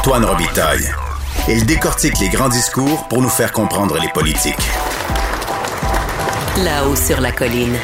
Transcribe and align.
Antoine 0.00 0.24
Robitaille. 0.24 0.90
Il 1.46 1.66
décortique 1.66 2.18
les 2.20 2.30
grands 2.30 2.48
discours 2.48 3.06
pour 3.08 3.20
nous 3.20 3.28
faire 3.28 3.52
comprendre 3.52 3.98
les 4.00 4.08
politiques. 4.08 4.56
Là-haut 6.56 6.96
sur 6.96 7.20
la 7.20 7.32
colline. 7.32 7.76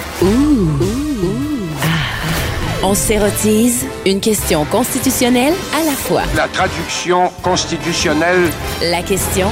On 2.82 2.94
s'érotise 2.94 3.84
une 4.06 4.20
question 4.20 4.64
constitutionnelle 4.64 5.52
à 5.78 5.84
la 5.84 5.92
fois. 5.92 6.22
La 6.34 6.48
traduction 6.48 7.30
constitutionnelle. 7.42 8.48
La 8.80 9.02
question 9.02 9.48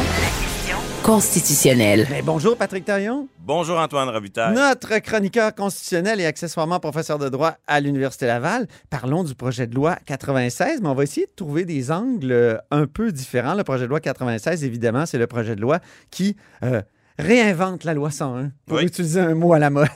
constitutionnelle. 1.05 2.07
Ben, 2.09 2.25
bonjour 2.25 2.57
Patrick 2.57 2.87
Taillon, 2.87 3.29
Bonjour 3.41 3.77
Antoine 3.79 4.09
Robitaille. 4.09 4.55
notre 4.55 4.99
chroniqueur 5.01 5.55
constitutionnel 5.55 6.19
et 6.19 6.25
accessoirement 6.25 6.81
professeur 6.81 7.19
de 7.19 7.29
droit 7.29 7.59
à 7.67 7.79
l'Université 7.81 8.25
Laval. 8.27 8.67
Parlons 8.89 9.23
du 9.23 9.35
projet 9.35 9.67
de 9.67 9.75
loi 9.75 9.97
96, 10.07 10.81
mais 10.81 10.89
on 10.89 10.95
va 10.95 11.03
essayer 11.03 11.27
de 11.27 11.33
trouver 11.37 11.67
des 11.67 11.93
angles 11.93 12.33
euh, 12.33 12.57
un 12.71 12.87
peu 12.87 13.13
différents. 13.13 13.53
Le 13.53 13.65
projet 13.65 13.85
de 13.85 13.91
loi 13.91 14.01
96, 14.01 14.65
évidemment, 14.65 15.05
c'est 15.05 15.19
le 15.19 15.27
projet 15.27 15.55
de 15.55 15.61
loi 15.61 15.79
qui 16.11 16.37
euh, 16.63 16.81
réinvente 17.19 17.85
la 17.85 17.93
loi 17.93 18.11
101, 18.11 18.53
pour 18.67 18.79
Oui. 18.79 18.85
utiliser 18.85 19.21
un 19.21 19.35
mot 19.35 19.53
à 19.53 19.59
la 19.59 19.69
mode. 19.69 19.89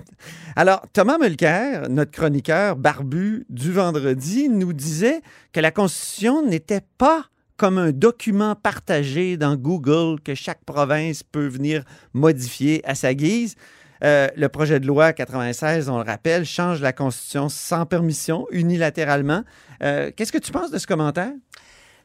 Alors, 0.56 0.82
Thomas 0.92 1.16
Mulcair, 1.16 1.88
notre 1.88 2.10
chroniqueur 2.10 2.76
barbu 2.76 3.46
du 3.48 3.72
vendredi, 3.72 4.50
nous 4.50 4.74
disait 4.74 5.22
que 5.54 5.60
la 5.60 5.70
Constitution 5.70 6.44
n'était 6.46 6.82
pas 6.98 7.24
comme 7.58 7.76
un 7.76 7.90
document 7.90 8.54
partagé 8.54 9.36
dans 9.36 9.56
Google 9.56 10.20
que 10.20 10.34
chaque 10.34 10.64
province 10.64 11.22
peut 11.22 11.48
venir 11.48 11.84
modifier 12.14 12.80
à 12.88 12.94
sa 12.94 13.12
guise. 13.12 13.56
Euh, 14.04 14.28
le 14.36 14.48
projet 14.48 14.78
de 14.78 14.86
loi 14.86 15.12
96, 15.12 15.88
on 15.88 15.98
le 15.98 16.04
rappelle, 16.04 16.46
change 16.46 16.80
la 16.80 16.92
Constitution 16.92 17.48
sans 17.48 17.84
permission, 17.84 18.46
unilatéralement. 18.52 19.42
Euh, 19.82 20.12
Qu'est-ce 20.16 20.32
que 20.32 20.38
tu 20.38 20.52
penses 20.52 20.70
de 20.70 20.78
ce 20.78 20.86
commentaire? 20.86 21.32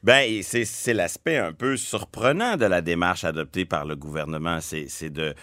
Ben, 0.01 0.41
c'est 0.43 0.93
l'aspect 0.93 1.37
un 1.37 1.53
peu 1.53 1.77
surprenant 1.77 2.57
de 2.57 2.65
la 2.65 2.81
démarche 2.81 3.23
adoptée 3.23 3.63
par 3.63 3.85
le 3.85 3.95
gouvernement. 3.95 4.59
C'est 4.59 5.09
de 5.09 5.33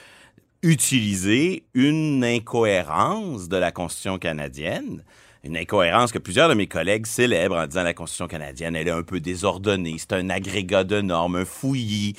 utiliser 0.63 1.65
une 1.73 2.23
incohérence 2.23 3.49
de 3.49 3.57
la 3.57 3.73
Constitution 3.73 4.19
canadienne. 4.19 5.03
Une 5.43 5.57
incohérence 5.57 6.13
que 6.13 6.19
plusieurs 6.19 6.49
de 6.49 6.55
mes 6.55 6.67
collègues 6.67 7.07
célèbrent 7.07 7.57
en 7.57 7.67
disant 7.67 7.83
la 7.83 7.95
Constitution 7.95 8.29
canadienne, 8.29 8.77
elle 8.77 8.89
est 8.89 8.93
un 8.93 9.03
peu 9.03 9.21
désordonnée, 9.21 9.97
c'est 9.99 10.13
un 10.13 10.29
agrégat 10.29 10.85
de 10.85 11.01
normes, 11.01 11.37
un 11.37 11.45
fouillis. 11.45 12.15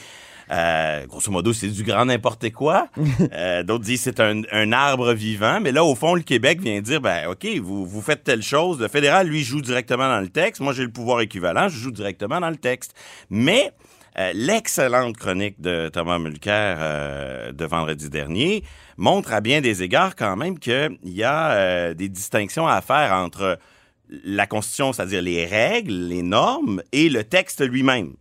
Euh, 0.51 1.05
grosso 1.05 1.31
modo, 1.31 1.53
c'est 1.53 1.69
du 1.69 1.83
grand 1.83 2.05
n'importe 2.05 2.51
quoi. 2.51 2.87
Euh, 3.33 3.63
D'autres 3.63 3.83
disent 3.85 4.01
c'est 4.01 4.19
un, 4.19 4.41
un 4.51 4.71
arbre 4.73 5.13
vivant. 5.13 5.59
Mais 5.61 5.71
là, 5.71 5.85
au 5.85 5.95
fond, 5.95 6.15
le 6.15 6.21
Québec 6.21 6.59
vient 6.59 6.81
dire, 6.81 6.99
ben 6.99 7.29
OK, 7.29 7.45
vous, 7.61 7.85
vous 7.85 8.01
faites 8.01 8.23
telle 8.23 8.41
chose. 8.41 8.79
Le 8.81 8.87
fédéral, 8.87 9.27
lui, 9.27 9.43
joue 9.43 9.61
directement 9.61 10.07
dans 10.07 10.19
le 10.19 10.27
texte. 10.27 10.59
Moi, 10.59 10.73
j'ai 10.73 10.83
le 10.83 10.91
pouvoir 10.91 11.21
équivalent, 11.21 11.69
je 11.69 11.77
joue 11.77 11.91
directement 11.91 12.39
dans 12.39 12.49
le 12.49 12.57
texte. 12.57 12.93
Mais 13.29 13.71
euh, 14.19 14.31
l'excellente 14.33 15.17
chronique 15.17 15.59
de 15.61 15.89
Thomas 15.89 16.19
Mulcair 16.19 16.77
euh, 16.79 17.51
de 17.51 17.65
vendredi 17.65 18.09
dernier 18.09 18.63
montre 18.97 19.31
à 19.33 19.41
bien 19.41 19.61
des 19.61 19.83
égards 19.83 20.15
quand 20.15 20.35
même 20.35 20.59
qu'il 20.59 20.97
y 21.03 21.23
a 21.23 21.51
euh, 21.51 21.93
des 21.93 22.09
distinctions 22.09 22.67
à 22.67 22.81
faire 22.81 23.13
entre 23.13 23.57
la 24.25 24.45
Constitution, 24.45 24.91
c'est-à-dire 24.91 25.21
les 25.21 25.45
règles, 25.45 25.93
les 25.93 26.21
normes, 26.21 26.83
et 26.91 27.07
le 27.07 27.23
texte 27.23 27.61
lui-même. 27.65 28.13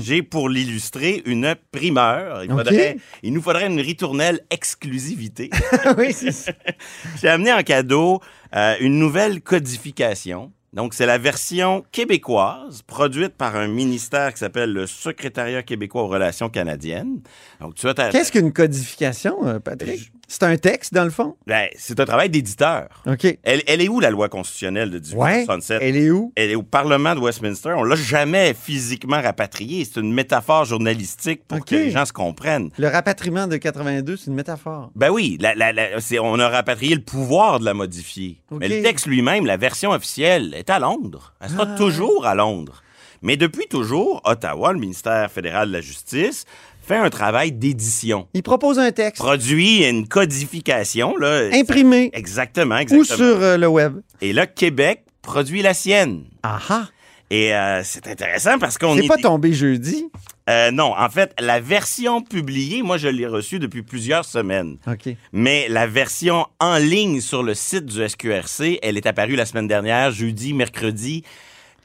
J'ai 0.00 0.22
pour 0.22 0.48
l'illustrer 0.48 1.22
une 1.26 1.54
primeur. 1.72 2.44
Il, 2.44 2.52
Ok. 2.52 2.58
faudrait- 2.58 2.96
il 3.24 3.32
nous 3.32 3.42
faudrait 3.42 3.66
une 3.66 3.80
ritournelle 3.80 4.40
exclusivité. 4.50 5.50
oui, 5.98 6.12
c'est 6.12 6.30
ça. 6.32 6.52
J'ai 7.20 7.28
amené 7.28 7.52
en 7.52 7.62
cadeau 7.62 8.20
euh, 8.54 8.74
une 8.80 8.98
nouvelle 8.98 9.40
codification. 9.42 10.52
Donc, 10.74 10.92
c'est 10.92 11.06
la 11.06 11.18
version 11.18 11.84
québécoise 11.92 12.82
produite 12.82 13.34
par 13.34 13.54
un 13.54 13.68
ministère 13.68 14.32
qui 14.32 14.40
s'appelle 14.40 14.72
le 14.72 14.88
Secrétariat 14.88 15.62
québécois 15.62 16.02
aux 16.02 16.08
relations 16.08 16.48
canadiennes. 16.48 17.20
Donc, 17.60 17.76
tu 17.76 17.86
Qu'est-ce 17.94 18.32
qu'une 18.32 18.52
codification, 18.52 19.46
euh, 19.46 19.60
Patrick? 19.60 20.10
C'est 20.28 20.42
un 20.42 20.56
texte, 20.56 20.94
dans 20.94 21.04
le 21.04 21.10
fond? 21.10 21.36
Ben, 21.46 21.68
c'est 21.76 22.00
un 22.00 22.04
travail 22.04 22.30
d'éditeur. 22.30 22.88
OK. 23.06 23.26
Elle, 23.42 23.62
elle 23.66 23.80
est 23.82 23.88
où, 23.88 24.00
la 24.00 24.10
loi 24.10 24.28
constitutionnelle 24.28 24.90
de 24.90 24.96
Ouais. 25.14 25.40
1867? 25.46 25.78
Elle 25.82 25.96
est 25.96 26.10
où? 26.10 26.32
Elle 26.36 26.50
est 26.50 26.54
au 26.54 26.62
Parlement 26.62 27.14
de 27.14 27.20
Westminster. 27.20 27.74
On 27.76 27.84
l'a 27.84 27.96
jamais 27.96 28.54
physiquement 28.54 29.20
rapatriée. 29.20 29.84
C'est 29.84 30.00
une 30.00 30.12
métaphore 30.12 30.64
journalistique 30.64 31.42
pour 31.46 31.64
que 31.64 31.74
les 31.74 31.90
gens 31.90 32.04
se 32.06 32.12
comprennent. 32.12 32.70
Le 32.78 32.88
rapatriement 32.88 33.46
de 33.46 33.56
82, 33.56 34.16
c'est 34.16 34.26
une 34.28 34.34
métaphore. 34.34 34.90
Ben 34.94 35.10
oui, 35.10 35.36
la- 35.40 35.54
la- 35.54 35.72
la- 35.72 36.00
c'est- 36.00 36.18
on 36.18 36.38
a 36.38 36.48
rapatrié 36.48 36.94
le 36.94 37.02
pouvoir 37.02 37.60
de 37.60 37.64
la 37.64 37.74
modifier. 37.74 38.40
Mais 38.50 38.68
le 38.68 38.82
texte 38.82 39.06
lui-même, 39.06 39.46
la 39.46 39.56
version 39.56 39.90
officielle, 39.90 40.54
est 40.54 40.70
à 40.70 40.78
Londres. 40.78 41.34
Elle 41.40 41.50
sera 41.50 41.66
Ah. 41.68 41.76
toujours 41.76 42.26
à 42.26 42.34
Londres. 42.34 42.82
Mais 43.22 43.36
depuis 43.38 43.66
toujours, 43.68 44.20
Ottawa, 44.24 44.72
le 44.74 44.78
ministère 44.78 45.30
fédéral 45.30 45.68
de 45.68 45.72
la 45.72 45.80
Justice, 45.80 46.44
fait 46.84 46.96
un 46.96 47.10
travail 47.10 47.52
d'édition. 47.52 48.28
Il 48.34 48.42
propose 48.42 48.78
un 48.78 48.92
texte 48.92 49.22
Produit 49.22 49.84
une 49.88 50.06
codification. 50.06 51.16
Là, 51.16 51.48
imprimé 51.52 52.10
Exactement, 52.12 52.76
ou 52.76 52.78
exactement. 52.78 53.16
sur 53.16 53.42
euh, 53.42 53.56
le 53.56 53.66
web. 53.66 54.00
Et 54.20 54.32
là, 54.32 54.46
Québec 54.46 55.04
produit 55.22 55.62
la 55.62 55.74
sienne. 55.74 56.24
Ah 56.42 56.60
ah! 56.68 56.88
Et 57.30 57.54
euh, 57.54 57.80
c'est 57.82 58.06
intéressant 58.06 58.58
parce 58.58 58.76
qu'on 58.78 58.94
C'est 58.96 59.06
est... 59.06 59.08
pas 59.08 59.16
tombé 59.16 59.52
jeudi? 59.52 60.06
Euh, 60.50 60.70
non, 60.70 60.92
en 60.96 61.08
fait, 61.08 61.34
la 61.40 61.58
version 61.58 62.20
publiée, 62.20 62.82
moi, 62.82 62.98
je 62.98 63.08
l'ai 63.08 63.26
reçue 63.26 63.58
depuis 63.58 63.82
plusieurs 63.82 64.26
semaines. 64.26 64.76
OK. 64.86 65.08
Mais 65.32 65.66
la 65.70 65.86
version 65.86 66.46
en 66.60 66.76
ligne 66.76 67.22
sur 67.22 67.42
le 67.42 67.54
site 67.54 67.86
du 67.86 68.06
SQRC, 68.06 68.78
elle 68.82 68.98
est 68.98 69.06
apparue 69.06 69.36
la 69.36 69.46
semaine 69.46 69.66
dernière, 69.66 70.10
jeudi, 70.10 70.52
mercredi. 70.52 71.24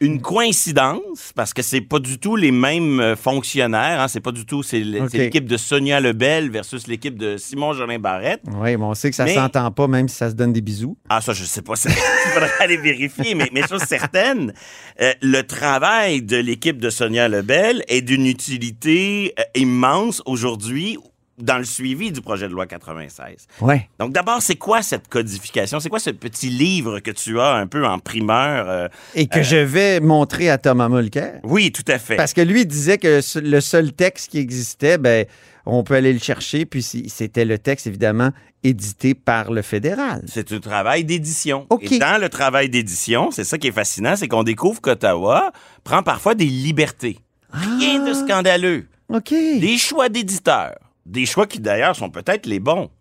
Une 0.01 0.21
coïncidence, 0.21 1.33
parce 1.35 1.53
que 1.53 1.61
c'est 1.61 1.81
pas 1.81 1.99
du 1.99 2.19
tout 2.19 2.35
les 2.37 2.51
mêmes 2.51 2.99
euh, 3.01 3.15
fonctionnaires. 3.17 3.99
Hein, 3.99 4.07
c'est 4.07 4.21
pas 4.21 4.31
du 4.31 4.45
tout. 4.45 4.63
C'est 4.63 4.79
l'équipe 4.79 5.45
de 5.45 5.57
Sonia 5.57 5.99
Lebel 5.99 6.49
versus 6.49 6.87
l'équipe 6.87 7.17
de 7.17 7.35
Simon 7.35 7.73
Jolin 7.73 7.99
Barrette. 7.99 8.41
Oui, 8.47 8.77
mais 8.77 8.83
on 8.83 8.93
sait 8.93 9.09
que 9.09 9.15
ça 9.15 9.25
Mais- 9.25 9.35
s'entend 9.35 9.69
pas, 9.71 9.87
même 9.87 10.07
si 10.07 10.15
ça 10.15 10.29
se 10.29 10.35
donne 10.35 10.53
des 10.53 10.61
bisous. 10.61 10.97
Ah, 11.09 11.19
ça, 11.19 11.33
je 11.33 11.43
sais 11.43 11.61
pas. 11.61 11.75
ça, 11.75 11.89
Il 12.25 12.31
faudrait 12.31 12.51
aller 12.61 12.77
vérifier. 12.77 13.35
Mais, 13.35 13.49
mais 13.53 13.67
chose 13.67 13.81
certaine, 13.83 14.53
euh, 15.01 15.11
le 15.21 15.41
travail 15.41 16.21
de 16.21 16.37
l'équipe 16.37 16.77
de 16.79 16.89
Sonia 16.89 17.27
Lebel 17.27 17.83
est 17.89 18.01
d'une 18.01 18.25
utilité 18.25 19.33
euh, 19.37 19.43
immense 19.55 20.21
aujourd'hui 20.25 20.97
dans 21.39 21.57
le 21.57 21.63
suivi 21.63 22.11
du 22.11 22.21
projet 22.21 22.47
de 22.47 22.53
loi 22.53 22.67
96. 22.67 23.47
Ouais. 23.61 23.89
Donc 23.99 24.11
d'abord, 24.11 24.41
c'est 24.41 24.55
quoi 24.55 24.81
cette 24.81 25.07
codification? 25.07 25.79
C'est 25.79 25.89
quoi 25.89 25.99
ce 25.99 26.09
petit 26.09 26.49
livre 26.49 26.99
que 26.99 27.11
tu 27.11 27.39
as 27.39 27.53
un 27.53 27.67
peu 27.67 27.85
en 27.85 27.99
primeur? 27.99 28.69
euh? 28.69 28.87
Et 29.15 29.27
que 29.27 29.41
je 29.41 29.57
vais 29.57 29.99
montrer 29.99 30.49
à 30.49 30.57
Thomas 30.57 30.89
Mulcair? 30.89 31.39
Oui, 31.43 31.71
tout 31.71 31.85
à 31.87 31.97
fait. 31.99 32.15
Parce 32.15 32.33
que 32.33 32.41
lui 32.41 32.65
disait 32.65 32.97
que 32.97 33.21
le 33.39 33.61
seul 33.61 33.93
texte 33.93 34.31
qui 34.31 34.37
existait, 34.39 34.97
ben, 34.97 35.25
on 35.65 35.83
peut 35.83 35.95
aller 35.95 36.13
le 36.13 36.19
chercher, 36.19 36.65
puis 36.65 36.81
c'était 36.81 37.45
le 37.45 37.57
texte, 37.57 37.87
évidemment, 37.87 38.31
édité 38.63 39.13
par 39.13 39.51
le 39.51 39.61
fédéral. 39.61 40.23
C'est 40.27 40.51
un 40.51 40.59
travail 40.59 41.03
d'édition. 41.03 41.65
OK. 41.69 41.91
Et 41.91 41.99
dans 41.99 42.19
le 42.19 42.29
travail 42.29 42.69
d'édition, 42.69 43.31
c'est 43.31 43.43
ça 43.43 43.57
qui 43.57 43.67
est 43.67 43.71
fascinant, 43.71 44.15
c'est 44.15 44.27
qu'on 44.27 44.43
découvre 44.43 44.81
qu'Ottawa 44.81 45.51
prend 45.83 46.03
parfois 46.03 46.35
des 46.35 46.45
libertés. 46.45 47.19
Rien 47.51 48.03
de 48.05 48.13
scandaleux. 48.13 48.87
OK. 49.09 49.29
Des 49.29 49.77
choix 49.77 50.09
d'éditeurs. 50.09 50.77
Des 51.09 51.25
choix 51.25 51.47
qui 51.47 51.59
d'ailleurs 51.59 51.95
sont 51.95 52.11
peut-être 52.11 52.45
les 52.45 52.59
bons. 52.59 52.91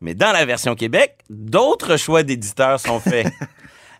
Mais 0.00 0.14
dans 0.14 0.32
la 0.32 0.46
version 0.46 0.74
Québec, 0.74 1.18
d'autres 1.28 1.98
choix 1.98 2.22
d'éditeurs 2.22 2.80
sont 2.80 2.98
faits. 3.00 3.32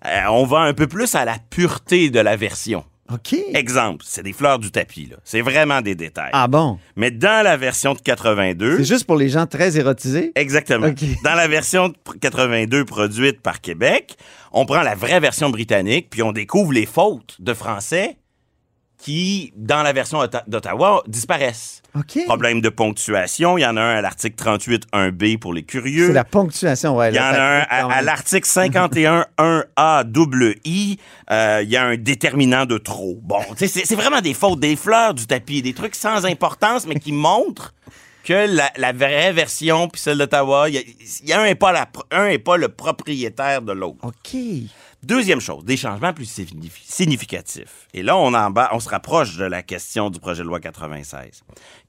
Euh, 0.04 0.22
on 0.30 0.44
va 0.46 0.62
un 0.62 0.74
peu 0.74 0.88
plus 0.88 1.14
à 1.14 1.24
la 1.24 1.36
pureté 1.48 2.10
de 2.10 2.18
la 2.18 2.34
version. 2.34 2.84
OK. 3.12 3.36
Exemple, 3.54 4.04
c'est 4.04 4.24
des 4.24 4.32
fleurs 4.32 4.58
du 4.58 4.72
tapis, 4.72 5.06
là. 5.08 5.18
C'est 5.22 5.42
vraiment 5.42 5.80
des 5.80 5.94
détails. 5.94 6.30
Ah 6.32 6.48
bon? 6.48 6.80
Mais 6.96 7.12
dans 7.12 7.44
la 7.44 7.56
version 7.56 7.94
de 7.94 8.00
82, 8.00 8.78
C'est 8.78 8.84
juste 8.84 9.04
pour 9.04 9.14
les 9.14 9.28
gens 9.28 9.46
très 9.46 9.76
érotisés? 9.76 10.32
Exactement. 10.34 10.88
Dans 11.22 11.34
la 11.36 11.46
version 11.46 11.90
de 11.90 11.94
82 12.20 12.84
produite 12.84 13.40
par 13.40 13.60
Québec, 13.60 14.16
on 14.50 14.66
prend 14.66 14.82
la 14.82 14.96
vraie 14.96 15.20
version 15.20 15.50
britannique, 15.50 16.08
puis 16.10 16.24
on 16.24 16.32
découvre 16.32 16.72
les 16.72 16.86
fautes 16.86 17.36
de 17.38 17.54
français 17.54 18.16
qui, 19.02 19.52
dans 19.56 19.82
la 19.82 19.92
version 19.92 20.18
Otta- 20.22 20.44
d'Ottawa, 20.46 21.02
disparaissent. 21.08 21.82
OK. 21.98 22.24
Problème 22.26 22.60
de 22.60 22.68
ponctuation, 22.68 23.58
il 23.58 23.62
y 23.62 23.66
en 23.66 23.76
a 23.76 23.80
un 23.82 23.96
à 23.96 24.00
l'article 24.00 24.36
38 24.36 24.84
1B 24.92 25.38
pour 25.38 25.52
les 25.52 25.64
curieux. 25.64 26.06
C'est 26.06 26.12
la 26.12 26.24
ponctuation, 26.24 26.96
ouais. 26.96 27.10
Il 27.10 27.16
y 27.16 27.18
en 27.18 27.24
a 27.24 27.40
un 27.42 27.60
à, 27.68 27.92
à 27.96 28.02
l'article 28.02 28.46
51 28.46 29.26
1A 29.38 30.04
double 30.04 30.54
I. 30.64 30.98
euh, 31.30 31.60
Il 31.64 31.68
y 31.70 31.76
a 31.76 31.84
un 31.84 31.96
déterminant 31.96 32.64
de 32.64 32.78
trop. 32.78 33.18
Bon, 33.22 33.40
c'est 33.56 33.94
vraiment 33.96 34.20
des 34.20 34.34
fautes, 34.34 34.60
des 34.60 34.76
fleurs 34.76 35.14
du 35.14 35.26
tapis, 35.26 35.62
des 35.62 35.74
trucs 35.74 35.96
sans 35.96 36.24
importance, 36.24 36.86
mais 36.86 36.94
qui 36.94 37.10
montrent 37.12 37.74
que 38.24 38.46
la, 38.48 38.70
la 38.76 38.92
vraie 38.92 39.32
version 39.32 39.88
puis 39.88 40.00
celle 40.00 40.16
d'Ottawa, 40.18 40.68
il 40.68 40.74
y 40.76 40.78
a, 40.78 40.82
il 41.24 41.28
y 41.28 41.32
a 41.32 41.40
un 41.40 41.44
n'est 41.44 41.56
pas, 41.56 41.72
la 41.72 41.86
pro- 41.86 42.04
un 42.12 42.26
est 42.28 42.38
pas 42.38 42.56
le 42.56 42.68
propriétaire 42.68 43.62
de 43.62 43.72
l'autre. 43.72 43.98
OK. 44.04 44.36
Deuxième 45.04 45.40
chose, 45.40 45.64
des 45.64 45.76
changements 45.76 46.12
plus 46.12 46.26
signif- 46.30 46.80
significatifs. 46.84 47.88
Et 47.92 48.02
là, 48.04 48.16
on, 48.16 48.34
en 48.34 48.50
bas, 48.50 48.68
on 48.72 48.78
se 48.78 48.88
rapproche 48.88 49.36
de 49.36 49.44
la 49.44 49.62
question 49.62 50.10
du 50.10 50.20
projet 50.20 50.42
de 50.44 50.48
loi 50.48 50.60
96. 50.60 51.42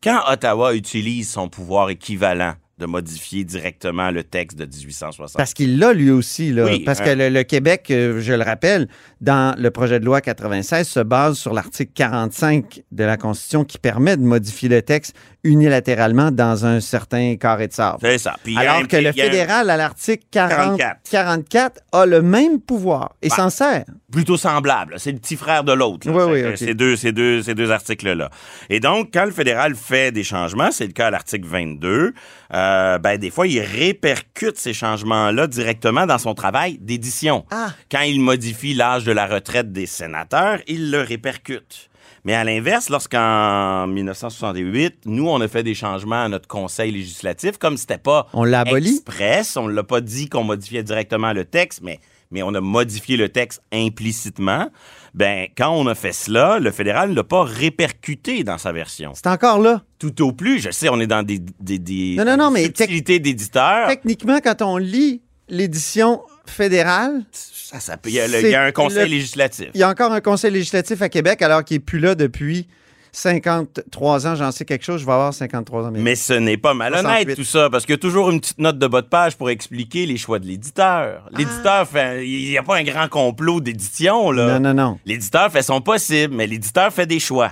Quand 0.03 0.21
Ottawa 0.27 0.73
utilise 0.73 1.29
son 1.29 1.47
pouvoir 1.47 1.89
équivalent 1.91 2.55
de 2.79 2.85
modifier 2.87 3.43
directement 3.43 4.09
le 4.09 4.23
texte 4.23 4.57
de 4.57 4.65
1860. 4.65 5.37
Parce 5.37 5.53
qu'il 5.53 5.77
l'a 5.77 5.93
lui 5.93 6.09
aussi, 6.09 6.51
là. 6.51 6.65
Oui, 6.65 6.79
Parce 6.79 7.01
hein. 7.01 7.05
que 7.05 7.09
le, 7.11 7.29
le 7.29 7.43
Québec, 7.43 7.85
euh, 7.91 8.19
je 8.19 8.33
le 8.33 8.43
rappelle, 8.43 8.87
dans 9.21 9.55
le 9.59 9.69
projet 9.69 9.99
de 9.99 10.05
loi 10.05 10.21
96, 10.21 10.87
se 10.87 10.99
base 10.99 11.37
sur 11.37 11.53
l'article 11.53 11.91
45 11.93 12.81
de 12.91 13.03
la 13.03 13.15
Constitution 13.17 13.63
qui 13.63 13.77
permet 13.77 14.17
de 14.17 14.23
modifier 14.23 14.69
le 14.69 14.81
texte 14.81 15.15
unilatéralement 15.43 16.31
dans 16.31 16.65
un 16.65 16.79
certain 16.79 17.35
carré 17.35 17.67
de 17.67 17.73
sable. 17.73 17.99
C'est 18.01 18.17
ça. 18.17 18.35
Puis 18.43 18.57
un 18.57 18.61
Alors 18.61 18.87
que 18.87 18.97
le 18.97 19.09
un- 19.09 19.13
fédéral, 19.13 19.69
à 19.69 19.77
l'article 19.77 20.23
40 20.31 20.77
44. 20.79 20.97
44, 21.11 21.81
a 21.91 22.05
le 22.07 22.21
même 22.21 22.59
pouvoir 22.59 23.15
et 23.21 23.29
Bah. 23.29 23.35
s'en 23.35 23.49
sert. 23.49 23.85
Plutôt 24.13 24.37
semblable. 24.37 24.93
C'est 24.97 25.11
le 25.11 25.17
petit 25.17 25.35
frère 25.35 25.63
de 25.63 25.73
l'autre. 25.73 26.07
Oui, 26.07 26.41
oui. 26.43 26.57
Ces 26.57 26.75
deux, 26.75 26.95
ces 26.95 27.11
deux, 27.11 27.41
ces 27.41 27.55
deux 27.55 27.71
articles-là. 27.71 28.29
Et 28.69 28.79
donc, 28.79 29.09
quand 29.11 29.25
le 29.25 29.31
fédéral 29.31 29.75
fait 29.75 30.11
des 30.11 30.23
changements, 30.23 30.71
c'est 30.71 30.85
le 30.85 30.93
cas 30.93 31.07
à 31.07 31.11
l'article 31.11 31.47
22, 31.47 32.13
euh, 32.53 32.97
ben, 32.99 33.17
des 33.17 33.31
fois, 33.31 33.47
il 33.47 33.59
répercute 33.59 34.57
ces 34.57 34.73
changements-là 34.73 35.47
directement 35.47 36.05
dans 36.05 36.19
son 36.19 36.35
travail 36.35 36.77
d'édition. 36.77 37.43
Ah. 37.49 37.73
Quand 37.91 38.01
il 38.01 38.21
modifie 38.21 38.75
l'âge 38.75 39.03
de 39.03 39.11
la 39.11 39.25
retraite 39.25 39.71
des 39.71 39.87
sénateurs, 39.87 40.59
il 40.67 40.91
le 40.91 41.01
répercute. 41.01 41.89
Mais 42.25 42.35
à 42.35 42.43
l'inverse, 42.43 42.89
lorsqu'en 42.89 43.87
1968, 43.87 45.01
nous, 45.05 45.27
on 45.27 45.41
a 45.41 45.47
fait 45.47 45.63
des 45.63 45.73
changements 45.73 46.23
à 46.23 46.29
notre 46.29 46.47
conseil 46.47 46.91
législatif, 46.91 47.57
comme 47.57 47.75
c'était 47.75 47.97
pas 47.97 48.27
On 48.33 48.45
l'a 48.45 48.61
aboli? 48.61 48.91
express, 48.91 49.57
on 49.57 49.67
l'a 49.67 49.83
pas 49.83 49.99
dit 49.99 50.29
qu'on 50.29 50.43
modifiait 50.43 50.83
directement 50.83 51.33
le 51.33 51.43
texte, 51.43 51.81
mais, 51.83 51.99
mais 52.33 52.43
on 52.43 52.53
a 52.53 52.59
modifié 52.61 53.15
le 53.15 53.29
texte 53.29 53.61
implicitement. 53.71 54.69
Ben, 55.13 55.47
quand 55.55 55.69
on 55.71 55.85
a 55.87 55.95
fait 55.95 56.11
cela, 56.11 56.59
le 56.59 56.71
fédéral 56.71 57.11
ne 57.11 57.15
l'a 57.15 57.23
pas 57.23 57.43
répercuté 57.43 58.43
dans 58.43 58.57
sa 58.57 58.71
version. 58.71 59.11
C'est 59.15 59.27
encore 59.27 59.59
là. 59.59 59.83
Tout 59.99 60.21
au 60.23 60.31
plus, 60.33 60.59
je 60.59 60.71
sais, 60.71 60.89
on 60.89 60.99
est 60.99 61.07
dans 61.07 61.23
des, 61.23 61.39
des, 61.59 61.77
des, 61.79 62.15
Non, 62.17 62.25
non, 62.25 62.35
non, 62.37 62.47
des 62.49 62.53
mais 62.61 62.63
subtilités 62.65 63.19
d'éditeurs. 63.19 63.87
Techniquement, 63.87 64.39
quand 64.43 64.61
on 64.63 64.77
lit 64.77 65.21
l'édition 65.49 66.21
fédérale, 66.47 67.23
Ça, 67.31 67.79
ça 67.79 67.97
peut- 67.97 68.09
il, 68.09 68.15
y 68.15 68.19
a 68.19 68.27
le- 68.27 68.41
il 68.41 68.49
y 68.49 68.55
a 68.55 68.63
un 68.63 68.71
conseil 68.71 69.03
le- 69.09 69.15
législatif. 69.15 69.67
il 69.73 69.79
y 69.79 69.83
a 69.83 69.89
encore 69.89 70.11
un 70.11 70.21
conseil 70.21 70.51
législatif 70.51 71.01
à 71.01 71.09
Québec 71.09 71.41
alors 71.41 71.63
qu'il 71.63 71.75
n'est 71.75 71.79
plus 71.83 71.99
là 71.99 72.15
depuis 72.15 72.67
53 73.13 74.27
ans. 74.27 74.35
J'en 74.35 74.51
sais 74.51 74.65
quelque 74.65 74.83
chose, 74.83 74.99
je 75.01 75.05
vais 75.05 75.11
avoir 75.11 75.33
53 75.33 75.85
ans. 75.87 75.91
Mais 75.93 76.15
ce 76.15 76.33
n'est 76.33 76.57
pas 76.57 76.73
malhonnête 76.73 77.03
68. 77.03 77.35
tout 77.35 77.43
ça, 77.43 77.69
parce 77.69 77.85
qu'il 77.85 77.93
y 77.93 77.95
a 77.95 77.99
toujours 77.99 78.29
une 78.31 78.41
petite 78.41 78.57
note 78.59 78.77
de 78.79 78.87
bas 78.87 79.01
de 79.01 79.07
page 79.07 79.37
pour 79.37 79.49
expliquer 79.49 80.05
les 80.05 80.17
choix 80.17 80.39
de 80.39 80.45
l'éditeur. 80.47 81.23
Ah. 81.25 81.29
L'éditeur 81.37 81.87
fait, 81.87 82.27
il 82.27 82.49
n'y 82.49 82.57
a 82.57 82.63
pas 82.63 82.77
un 82.77 82.83
grand 82.83 83.07
complot 83.07 83.61
d'édition 83.61 84.31
là. 84.31 84.59
Non, 84.59 84.73
non, 84.73 84.73
non. 84.73 84.99
L'éditeur 85.05 85.51
fait 85.51 85.61
son 85.61 85.79
possible, 85.79 86.33
mais 86.35 86.47
l'éditeur 86.47 86.91
fait 86.91 87.05
des 87.05 87.19
choix. 87.19 87.51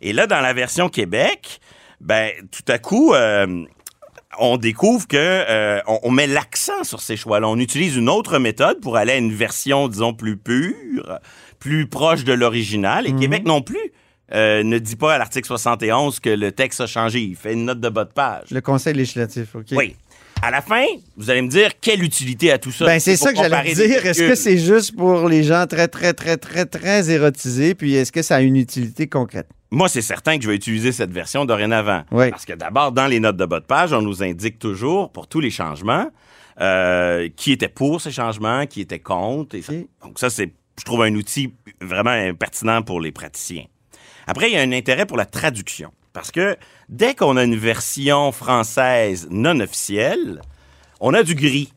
Et 0.00 0.12
là, 0.12 0.26
dans 0.26 0.40
la 0.40 0.52
version 0.52 0.88
Québec, 0.88 1.60
ben 2.00 2.30
tout 2.50 2.70
à 2.70 2.78
coup, 2.78 3.14
euh, 3.14 3.64
on 4.38 4.56
découvre 4.58 5.06
que 5.06 5.16
euh, 5.16 5.80
on, 5.86 6.00
on 6.02 6.10
met 6.10 6.26
l'accent 6.26 6.82
sur 6.84 7.00
ces 7.00 7.16
choix-là. 7.16 7.48
On 7.48 7.58
utilise 7.58 7.96
une 7.96 8.08
autre 8.10 8.38
méthode 8.38 8.80
pour 8.80 8.96
aller 8.96 9.12
à 9.12 9.16
une 9.16 9.32
version, 9.32 9.88
disons, 9.88 10.12
plus 10.12 10.36
pure, 10.36 11.20
plus 11.60 11.86
proche 11.88 12.24
de 12.24 12.32
l'original. 12.32 13.06
Et 13.06 13.12
Mhm. 13.12 13.20
Québec 13.20 13.44
non 13.46 13.62
plus 13.62 13.92
euh, 14.34 14.62
ne 14.62 14.78
dit 14.78 14.96
pas 14.96 15.14
à 15.14 15.18
l'article 15.18 15.46
71 15.46 16.20
que 16.20 16.30
le 16.30 16.52
texte 16.52 16.80
a 16.80 16.86
changé. 16.86 17.20
Il 17.20 17.36
fait 17.36 17.52
une 17.52 17.64
note 17.66 17.80
de 17.80 17.88
bas 17.88 18.04
de 18.04 18.12
page. 18.12 18.50
Le 18.50 18.60
conseil 18.60 18.94
législatif, 18.94 19.54
OK. 19.54 19.66
Oui. 19.72 19.96
À 20.42 20.50
la 20.50 20.60
fin, 20.60 20.84
vous 21.16 21.30
allez 21.30 21.40
me 21.40 21.48
dire 21.48 21.70
quelle 21.80 22.02
utilité 22.02 22.52
à 22.52 22.58
tout 22.58 22.70
ça. 22.70 22.84
Ben, 22.84 23.00
c'est 23.00 23.16
ça 23.16 23.32
que 23.32 23.38
j'allais 23.38 23.72
dire. 23.72 24.04
Est-ce 24.04 24.20
que 24.22 24.34
c'est 24.34 24.58
juste 24.58 24.94
pour 24.94 25.28
les 25.28 25.42
gens 25.42 25.66
très, 25.66 25.88
très, 25.88 26.12
très, 26.12 26.36
très, 26.36 26.66
très 26.66 27.08
érotisés? 27.10 27.74
Puis 27.74 27.94
est-ce 27.94 28.12
que 28.12 28.20
ça 28.20 28.36
a 28.36 28.40
une 28.42 28.56
utilité 28.56 29.06
concrète? 29.06 29.48
Moi, 29.70 29.88
c'est 29.88 30.02
certain 30.02 30.36
que 30.36 30.44
je 30.44 30.48
vais 30.48 30.54
utiliser 30.56 30.92
cette 30.92 31.10
version 31.10 31.44
dorénavant. 31.46 32.02
Oui. 32.12 32.30
Parce 32.30 32.44
que 32.44 32.52
d'abord, 32.52 32.92
dans 32.92 33.06
les 33.06 33.18
notes 33.18 33.36
de 33.38 33.46
bas 33.46 33.60
de 33.60 33.64
page, 33.64 33.92
on 33.94 34.02
nous 34.02 34.22
indique 34.22 34.58
toujours, 34.58 35.10
pour 35.10 35.26
tous 35.26 35.40
les 35.40 35.50
changements, 35.50 36.10
euh, 36.60 37.28
qui 37.34 37.52
était 37.52 37.68
pour 37.68 38.00
ces 38.00 38.10
changements, 38.10 38.66
qui 38.66 38.82
était 38.82 38.98
contre. 38.98 39.56
Et 39.56 39.62
ça- 39.62 39.72
Ok. 39.72 39.86
Donc 40.02 40.18
ça, 40.18 40.28
c'est, 40.30 40.52
je 40.78 40.84
trouve, 40.84 41.02
un 41.02 41.14
outil 41.14 41.52
vraiment 41.80 42.32
pertinent 42.34 42.82
pour 42.82 43.00
les 43.00 43.10
praticiens. 43.10 43.64
Après, 44.26 44.50
il 44.50 44.54
y 44.54 44.56
a 44.58 44.62
un 44.62 44.72
intérêt 44.72 45.06
pour 45.06 45.16
la 45.16 45.26
traduction. 45.26 45.92
Parce 46.12 46.30
que 46.30 46.56
dès 46.88 47.14
qu'on 47.14 47.36
a 47.36 47.44
une 47.44 47.56
version 47.56 48.32
française 48.32 49.28
non 49.30 49.60
officielle, 49.60 50.40
on 51.00 51.12
a 51.14 51.22
du 51.22 51.34
gris. 51.34 51.72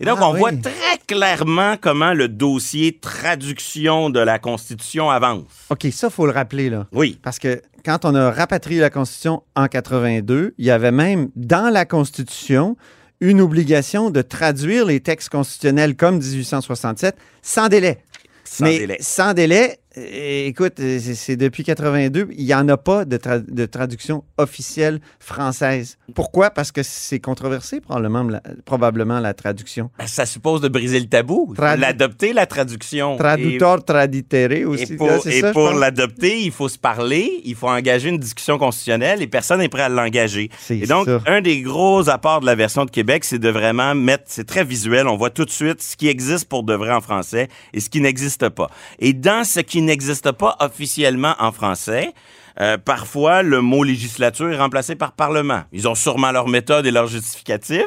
Et 0.00 0.04
donc, 0.04 0.18
Ah 0.20 0.28
on 0.28 0.32
oui. 0.34 0.38
voit 0.40 0.52
très 0.52 0.98
clairement 1.06 1.76
comment 1.80 2.12
le 2.12 2.28
dossier 2.28 2.98
traduction 2.98 4.10
de 4.10 4.20
la 4.20 4.38
Constitution 4.38 5.10
avance. 5.10 5.44
OK, 5.70 5.86
ça, 5.92 6.10
faut 6.10 6.26
le 6.26 6.32
rappeler, 6.32 6.68
là. 6.70 6.86
Oui. 6.92 7.18
Parce 7.22 7.38
que 7.38 7.62
quand 7.84 8.04
on 8.04 8.14
a 8.14 8.30
rapatrié 8.30 8.80
la 8.80 8.90
Constitution 8.90 9.42
en 9.54 9.68
82, 9.68 10.54
il 10.58 10.64
y 10.64 10.70
avait 10.70 10.90
même 10.90 11.30
dans 11.36 11.72
la 11.72 11.84
Constitution 11.86 12.76
une 13.20 13.40
obligation 13.40 14.10
de 14.10 14.20
traduire 14.20 14.84
les 14.84 15.00
textes 15.00 15.30
constitutionnels 15.30 15.96
comme 15.96 16.16
1867 16.18 17.16
sans 17.40 17.68
délai. 17.68 18.02
Sans 18.44 18.64
Mais 18.64 18.78
délai. 18.80 18.96
sans 19.00 19.32
délai, 19.32 19.78
écoute, 19.96 20.74
euh, 20.80 20.98
c'est 21.14 21.36
depuis 21.36 21.64
82, 21.64 22.28
il 22.36 22.44
n'y 22.44 22.54
en 22.54 22.68
a 22.68 22.76
pas 22.76 23.04
de, 23.04 23.16
tra- 23.16 23.44
de 23.44 23.66
traduction 23.66 24.24
officielle 24.38 25.00
française. 25.18 25.98
Pourquoi? 26.14 26.50
Parce 26.50 26.72
que 26.72 26.82
c'est 26.82 27.20
controversé, 27.20 27.80
probablement 27.80 28.22
la, 28.24 28.42
probablement, 28.64 29.20
la 29.20 29.34
traduction. 29.34 29.90
Ben, 29.98 30.06
ça 30.06 30.26
suppose 30.26 30.60
de 30.60 30.68
briser 30.68 31.00
le 31.00 31.06
tabou. 31.06 31.54
L'adopter, 31.58 32.32
la 32.32 32.46
traduction. 32.46 33.16
Traducteur, 33.16 33.84
traditere 33.84 34.64
aussi. 34.66 34.92
et 34.92 34.96
pour, 34.96 35.06
là, 35.08 35.18
c'est 35.22 35.38
et 35.38 35.52
pour 35.52 35.70
l'adopter, 35.70 36.40
il 36.42 36.52
faut 36.52 36.68
se 36.68 36.78
parler, 36.78 37.40
il 37.44 37.54
faut 37.54 37.68
engager 37.68 38.08
une 38.08 38.18
discussion 38.18 38.58
constitutionnelle 38.58 39.22
et 39.22 39.26
personne 39.26 39.58
n'est 39.60 39.68
prêt 39.68 39.82
à 39.82 39.88
l'engager. 39.88 40.50
Et 40.70 40.86
donc, 40.86 41.06
ça. 41.06 41.20
un 41.26 41.40
des 41.40 41.62
gros 41.62 42.08
apports 42.08 42.40
de 42.40 42.46
la 42.46 42.54
version 42.54 42.84
de 42.84 42.90
Québec, 42.90 43.24
c'est 43.24 43.38
de 43.38 43.48
vraiment 43.48 43.94
mettre, 43.94 44.24
c'est 44.26 44.46
très 44.46 44.64
visuel, 44.64 45.06
on 45.08 45.16
voit 45.16 45.30
tout 45.30 45.44
de 45.44 45.50
suite 45.50 45.82
ce 45.82 45.96
qui 45.96 46.08
existe 46.08 46.48
pour 46.48 46.62
de 46.64 46.74
vrai 46.74 46.92
en 46.92 47.00
français 47.00 47.48
et 47.72 47.80
ce 47.80 47.88
qui 47.88 48.00
n'existe 48.00 48.48
pas. 48.50 48.70
Et 48.98 49.12
dans 49.12 49.44
ce 49.44 49.60
qui 49.60 49.82
n'existe 49.86 50.30
pas 50.32 50.56
officiellement 50.60 51.34
en 51.38 51.50
français, 51.52 52.12
euh, 52.60 52.76
parfois, 52.78 53.42
le 53.42 53.60
mot 53.60 53.82
législature 53.84 54.50
est 54.52 54.56
remplacé 54.58 54.94
par 54.94 55.12
parlement. 55.12 55.62
Ils 55.72 55.86
ont 55.88 55.94
sûrement 55.94 56.32
leur 56.32 56.48
méthode 56.48 56.86
et 56.86 56.90
leur 56.90 57.06
justificatif. 57.06 57.86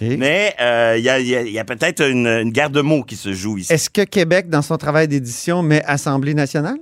Mais 0.00 0.54
euh, 0.60 0.96
il 0.98 1.04
y 1.04 1.08
a, 1.08 1.18
il 1.20 1.26
y 1.26 1.34
a- 1.36 1.42
il 1.42 1.52
y 1.52 1.58
a 1.58 1.64
peut-être 1.64 2.02
une, 2.06 2.26
une 2.26 2.50
guerre 2.50 2.68
de 2.70 2.82
mots 2.82 3.02
qui 3.02 3.16
se 3.16 3.32
joue 3.32 3.56
ici. 3.58 3.72
Est-ce 3.72 3.88
que 3.88 4.02
Québec, 4.02 4.50
dans 4.50 4.60
son 4.60 4.76
travail 4.76 5.08
d'édition, 5.08 5.62
met 5.62 5.82
Assemblée 5.86 6.34
nationale? 6.34 6.76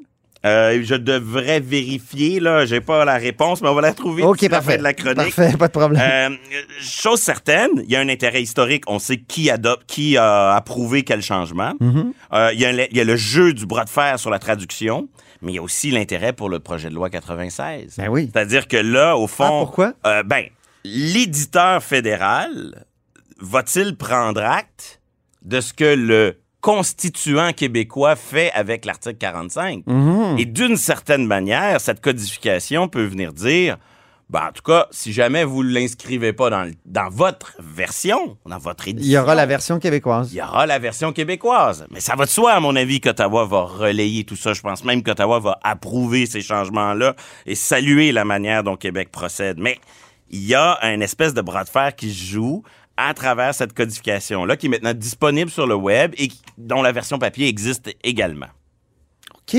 Euh, 0.45 0.81
je 0.83 0.95
devrais 0.95 1.61
vérifier, 1.61 2.39
là. 2.41 2.67
J'ai 2.67 2.81
pas 2.81 3.05
la 3.05 3.15
réponse, 3.17 3.63
mais 3.63 3.69
on 3.69 3.75
va 3.75 3.81
la 3.81 3.95
trouver 3.95 4.23
OK, 4.23 4.37
d'ici 4.39 4.49
la 4.51 4.59
fin 4.61 4.65
parfait. 4.65 4.79
de 4.79 4.83
la 4.83 4.93
chronique. 4.93 5.17
Parfait, 5.37 5.57
pas 5.57 5.69
de 5.69 5.73
problème. 5.73 6.03
Euh, 6.05 6.37
chose 6.81 7.21
certaine, 7.21 7.71
il 7.85 7.91
y 7.91 7.97
a 7.97 8.01
un 8.01 8.09
intérêt 8.09 8.43
historique. 8.43 8.85
On 8.87 8.99
sait 8.99 9.17
qui 9.19 9.49
adopte, 9.51 9.85
qui 9.87 10.17
a 10.19 10.55
approuvé 10.55 11.03
quel 11.03 11.23
changement. 11.23 11.73
Mhm. 11.81 12.13
Euh, 12.35 12.51
il, 12.53 12.61
y 12.61 12.67
a 12.67 12.73
le, 12.73 12.87
il 12.91 12.97
y 12.97 13.01
a 13.01 13.05
le 13.05 13.17
jeu 13.17 13.55
du 13.55 13.65
bras 13.67 13.85
de 13.85 13.91
fer 13.91 14.19
sur 14.19 14.29
la 14.31 14.39
traduction, 14.39 15.09
mais 15.41 15.53
il 15.53 15.55
y 15.55 15.59
a 15.59 15.63
aussi 15.63 15.91
l'intérêt 15.91 16.33
pour 16.35 16.49
le 16.51 16.61
projet 16.61 16.91
de 16.91 16.95
loi 16.95 17.09
96. 17.09 17.95
Ben 17.97 18.09
oui. 18.09 18.31
C'est-à-dire 18.33 18.69
que 18.69 18.77
là, 18.77 19.17
au 19.17 19.27
fond, 19.27 19.45
Ah, 19.45 19.65
pourquoi? 19.65 19.93
ben, 20.25 20.45
l'éditeur 20.85 21.83
fédéral 21.83 22.85
va-t-il 23.41 23.97
prendre 23.97 24.43
acte 24.43 25.01
de 25.43 25.61
ce 25.61 25.73
que 25.73 25.95
le 25.95 26.37
constituant 26.65 27.53
québécois 27.53 28.17
fait 28.17 28.51
avec 28.53 28.87
l'article 28.87 29.19
45? 29.19 29.83
Mhm. 29.87 30.39
Et 30.39 30.47
d'une 30.47 30.79
certaine 30.79 31.27
manière, 31.27 31.79
cette 31.79 32.01
codification 32.01 32.89
peut 32.89 33.05
venir 33.05 33.35
dire, 33.35 33.77
ben, 34.31 34.47
en 34.49 34.53
tout 34.53 34.63
cas, 34.63 34.87
si 34.91 35.13
jamais 35.13 35.45
vous 35.45 35.63
ne 35.63 35.69
l'inscrivez 35.69 36.33
pas 36.33 36.49
dans, 36.49 37.09
votre 37.11 37.53
version, 37.61 38.39
dans 38.47 38.57
votre 38.57 38.89
édition, 38.89 39.07
Il 39.07 39.13
y 39.13 39.19
aura 39.19 39.35
la 39.35 39.45
version 39.45 39.79
québécoise. 39.79 40.33
il 40.33 40.39
y 40.39 40.41
aura 40.41 40.65
la 40.65 40.79
version 40.79 41.13
québécoise. 41.13 41.87
Mais 41.91 42.01
ça 42.01 42.17
va 42.17 42.25
de 42.25 42.31
soi, 42.31 42.53
à 42.53 42.61
mon 42.61 42.75
avis, 42.77 42.99
qu'Ottawa 42.99 43.45
va 43.45 43.61
relayer 43.61 44.25
tout 44.25 44.37
ça. 44.37 44.55
Je 44.55 44.63
pense 44.63 44.85
même 44.85 45.03
qu'Ottawa 45.03 45.41
va 45.41 45.59
approuver 45.63 46.25
ces 46.25 46.41
changements-là 46.41 47.15
et 47.45 47.57
saluer 47.57 48.11
la 48.11 48.25
manière 48.25 48.65
dont 48.65 48.77
Québec 48.77 49.11
procède. 49.13 49.59
Mais 49.59 49.79
il 50.31 50.43
y 50.43 50.55
a 50.55 50.79
un 50.81 51.01
espèce 51.01 51.35
de 51.35 51.43
bras 51.43 51.65
de 51.65 51.69
fer 51.69 51.95
qui 51.95 52.11
se 52.11 52.25
joue 52.25 52.63
à 52.97 53.13
travers 53.15 53.55
cette 53.55 53.73
codification-là, 53.75 54.57
qui 54.57 54.67
est 54.67 54.69
maintenant 54.69 54.95
disponible 54.95 55.51
sur 55.51 55.67
le 55.67 55.75
web 55.75 56.13
et 56.17 56.29
dont 56.59 56.83
la 56.83 56.93
version 56.93 57.19
papier 57.19 57.49
existe 57.49 57.91
également. 58.05 58.47
OK. 59.35 59.57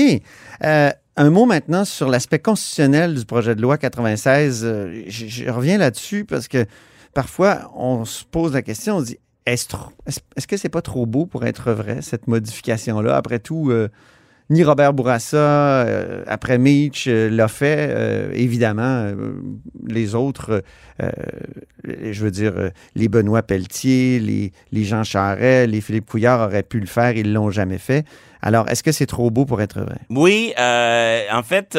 Euh, 0.64 0.90
un 1.16 1.30
mot 1.30 1.46
maintenant 1.46 1.84
sur 1.84 2.08
l'aspect 2.08 2.38
constitutionnel 2.38 3.14
du 3.14 3.24
projet 3.24 3.54
de 3.54 3.62
loi 3.62 3.78
96. 3.78 4.62
Euh, 4.64 5.02
je, 5.06 5.50
reviens 5.50 5.78
là-dessus 5.78 6.24
parce 6.24 6.48
que 6.48 6.66
parfois, 7.14 7.70
on 7.74 8.04
se 8.04 8.24
pose 8.24 8.52
la 8.52 8.62
question, 8.62 8.96
on 8.96 9.00
se 9.00 9.06
dit, 9.06 9.18
est-ce, 9.46 9.66
est-ce- 10.06 10.20
est-ce 10.36 10.46
que 10.46 10.56
c'est 10.56 10.68
pas 10.68 10.82
trop 10.82 11.06
beau 11.06 11.24
pour 11.24 11.44
être 11.44 11.72
vrai, 11.72 12.02
cette 12.02 12.26
modification-là? 12.26 13.16
Après 13.16 13.38
tout, 13.38 13.70
euh, 13.70 13.88
ni 14.48 14.62
Robert 14.62 14.92
Bourassa, 14.92 15.36
euh, 15.36 16.22
après 16.26 16.58
Meach, 16.58 17.06
euh, 17.08 17.28
l'a 17.28 17.48
fait. 17.48 17.88
Euh, 17.90 18.30
évidemment, 18.32 19.12
les 19.86 20.14
autres, 20.14 20.62
je 21.84 22.24
veux 22.24 22.30
dire, 22.30 22.70
les 22.94 23.08
Benoît 23.08 23.42
Pelletier, 23.42 24.18
les, 24.18 24.52
les 24.72 24.84
Jean 24.84 25.04
Charest, 25.04 25.70
les 25.70 25.80
Philippe 25.80 26.06
Couillard 26.06 26.40
auraient 26.40 26.62
pu 26.62 26.80
le 26.80 26.86
faire, 26.86 27.16
ils 27.16 27.32
l'ont 27.32 27.50
jamais 27.50 27.78
fait. 27.78 28.06
Alors, 28.40 28.68
est-ce 28.68 28.82
que 28.82 28.92
c'est 28.92 29.06
trop 29.06 29.30
beau 29.30 29.44
pour 29.44 29.60
être 29.60 29.80
vrai? 29.80 29.98
Oui, 30.10 30.52
en 30.56 31.42
fait, 31.42 31.78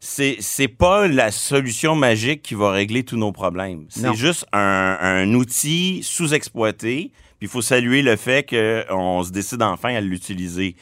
c'est 0.00 0.36
c'est 0.40 0.68
pas 0.68 1.06
la 1.06 1.30
solution 1.30 1.94
magique 1.94 2.42
qui 2.42 2.54
va 2.54 2.72
régler 2.72 3.04
tous 3.04 3.16
nos 3.16 3.32
problèmes. 3.32 3.84
C'est 3.88 4.14
juste 4.14 4.46
un, 4.52 4.98
un 5.00 5.32
outil 5.34 6.00
sous-exploité. 6.02 7.12
Puis 7.38 7.48
il 7.48 7.52
faut 7.52 7.62
saluer 7.62 8.02
le 8.02 8.16
fait 8.16 8.48
qu'on 8.48 9.22
se 9.24 9.30
décide 9.32 9.62
enfin 9.62 9.94
à 9.94 10.00
l'utiliser. 10.00 10.76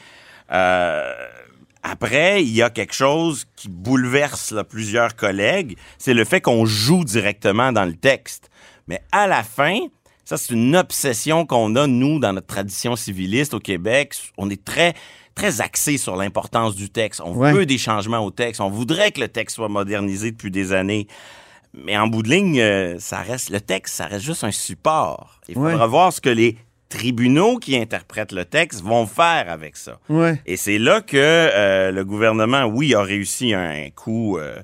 Euh, 0.51 1.13
après, 1.83 2.43
il 2.43 2.49
y 2.51 2.61
a 2.61 2.69
quelque 2.69 2.93
chose 2.93 3.45
qui 3.55 3.67
bouleverse 3.69 4.51
là, 4.51 4.63
plusieurs 4.63 5.15
collègues, 5.15 5.77
c'est 5.97 6.13
le 6.13 6.25
fait 6.25 6.41
qu'on 6.41 6.65
joue 6.65 7.03
directement 7.03 7.71
dans 7.71 7.85
le 7.85 7.93
texte. 7.93 8.49
Mais 8.87 9.01
à 9.11 9.27
la 9.27 9.43
fin, 9.43 9.79
ça 10.25 10.37
c'est 10.37 10.53
une 10.53 10.75
obsession 10.75 11.45
qu'on 11.45 11.75
a 11.75 11.87
nous 11.87 12.19
dans 12.19 12.33
notre 12.33 12.47
tradition 12.47 12.95
civiliste 12.95 13.53
au 13.53 13.59
Québec. 13.59 14.15
On 14.37 14.49
est 14.49 14.63
très 14.63 14.93
très 15.33 15.61
axé 15.61 15.97
sur 15.97 16.17
l'importance 16.17 16.75
du 16.75 16.89
texte. 16.89 17.21
On 17.23 17.33
Ouais. 17.33 17.53
veut 17.53 17.65
des 17.65 17.77
changements 17.77 18.19
au 18.19 18.31
texte. 18.31 18.59
On 18.61 18.69
voudrait 18.69 19.11
que 19.11 19.21
le 19.21 19.29
texte 19.29 19.55
soit 19.55 19.69
modernisé 19.69 20.31
depuis 20.31 20.51
des 20.51 20.73
années. 20.73 21.07
Mais 21.73 21.97
en 21.97 22.07
bout 22.07 22.21
de 22.21 22.29
ligne, 22.29 22.59
euh, 22.59 22.99
ça 22.99 23.21
reste 23.21 23.49
le 23.49 23.61
texte, 23.61 23.95
ça 23.95 24.05
reste 24.07 24.25
juste 24.25 24.43
un 24.43 24.51
support. 24.51 25.39
Il 25.47 25.57
Ouais. 25.57 25.71
faudra 25.71 25.87
voir 25.87 26.11
ce 26.11 26.19
que 26.19 26.29
les 26.29 26.57
tribunaux 26.91 27.57
qui 27.57 27.75
interprètent 27.77 28.33
le 28.33 28.45
texte 28.45 28.83
vont 28.83 29.05
faire 29.07 29.45
avec 29.49 29.77
ça. 29.77 29.97
Ouais. 30.09 30.39
Et 30.45 30.57
c'est 30.57 30.77
là 30.77 31.01
que 31.01 31.15
euh, 31.17 31.91
le 31.91 32.03
gouvernement, 32.05 32.65
oui, 32.65 32.93
a 32.93 33.01
réussi 33.01 33.53
un 33.53 33.89
coup, 33.95 34.37
euh, 34.37 34.55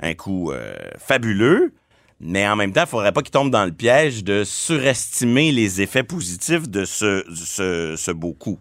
un 0.00 0.14
coup 0.14 0.52
euh, 0.52 0.72
fabuleux, 0.98 1.72
mais 2.20 2.46
en 2.48 2.56
même 2.56 2.72
temps, 2.72 2.82
il 2.84 2.88
faudrait 2.88 3.12
pas 3.12 3.20
qu'il 3.22 3.32
tombe 3.32 3.50
dans 3.50 3.64
le 3.64 3.72
piège 3.72 4.22
de 4.24 4.44
surestimer 4.44 5.52
les 5.52 5.82
effets 5.82 6.04
positifs 6.04 6.68
de 6.68 6.84
ce, 6.84 7.24
ce, 7.34 7.94
ce 7.96 8.10
beau 8.12 8.32
coup. 8.32 8.58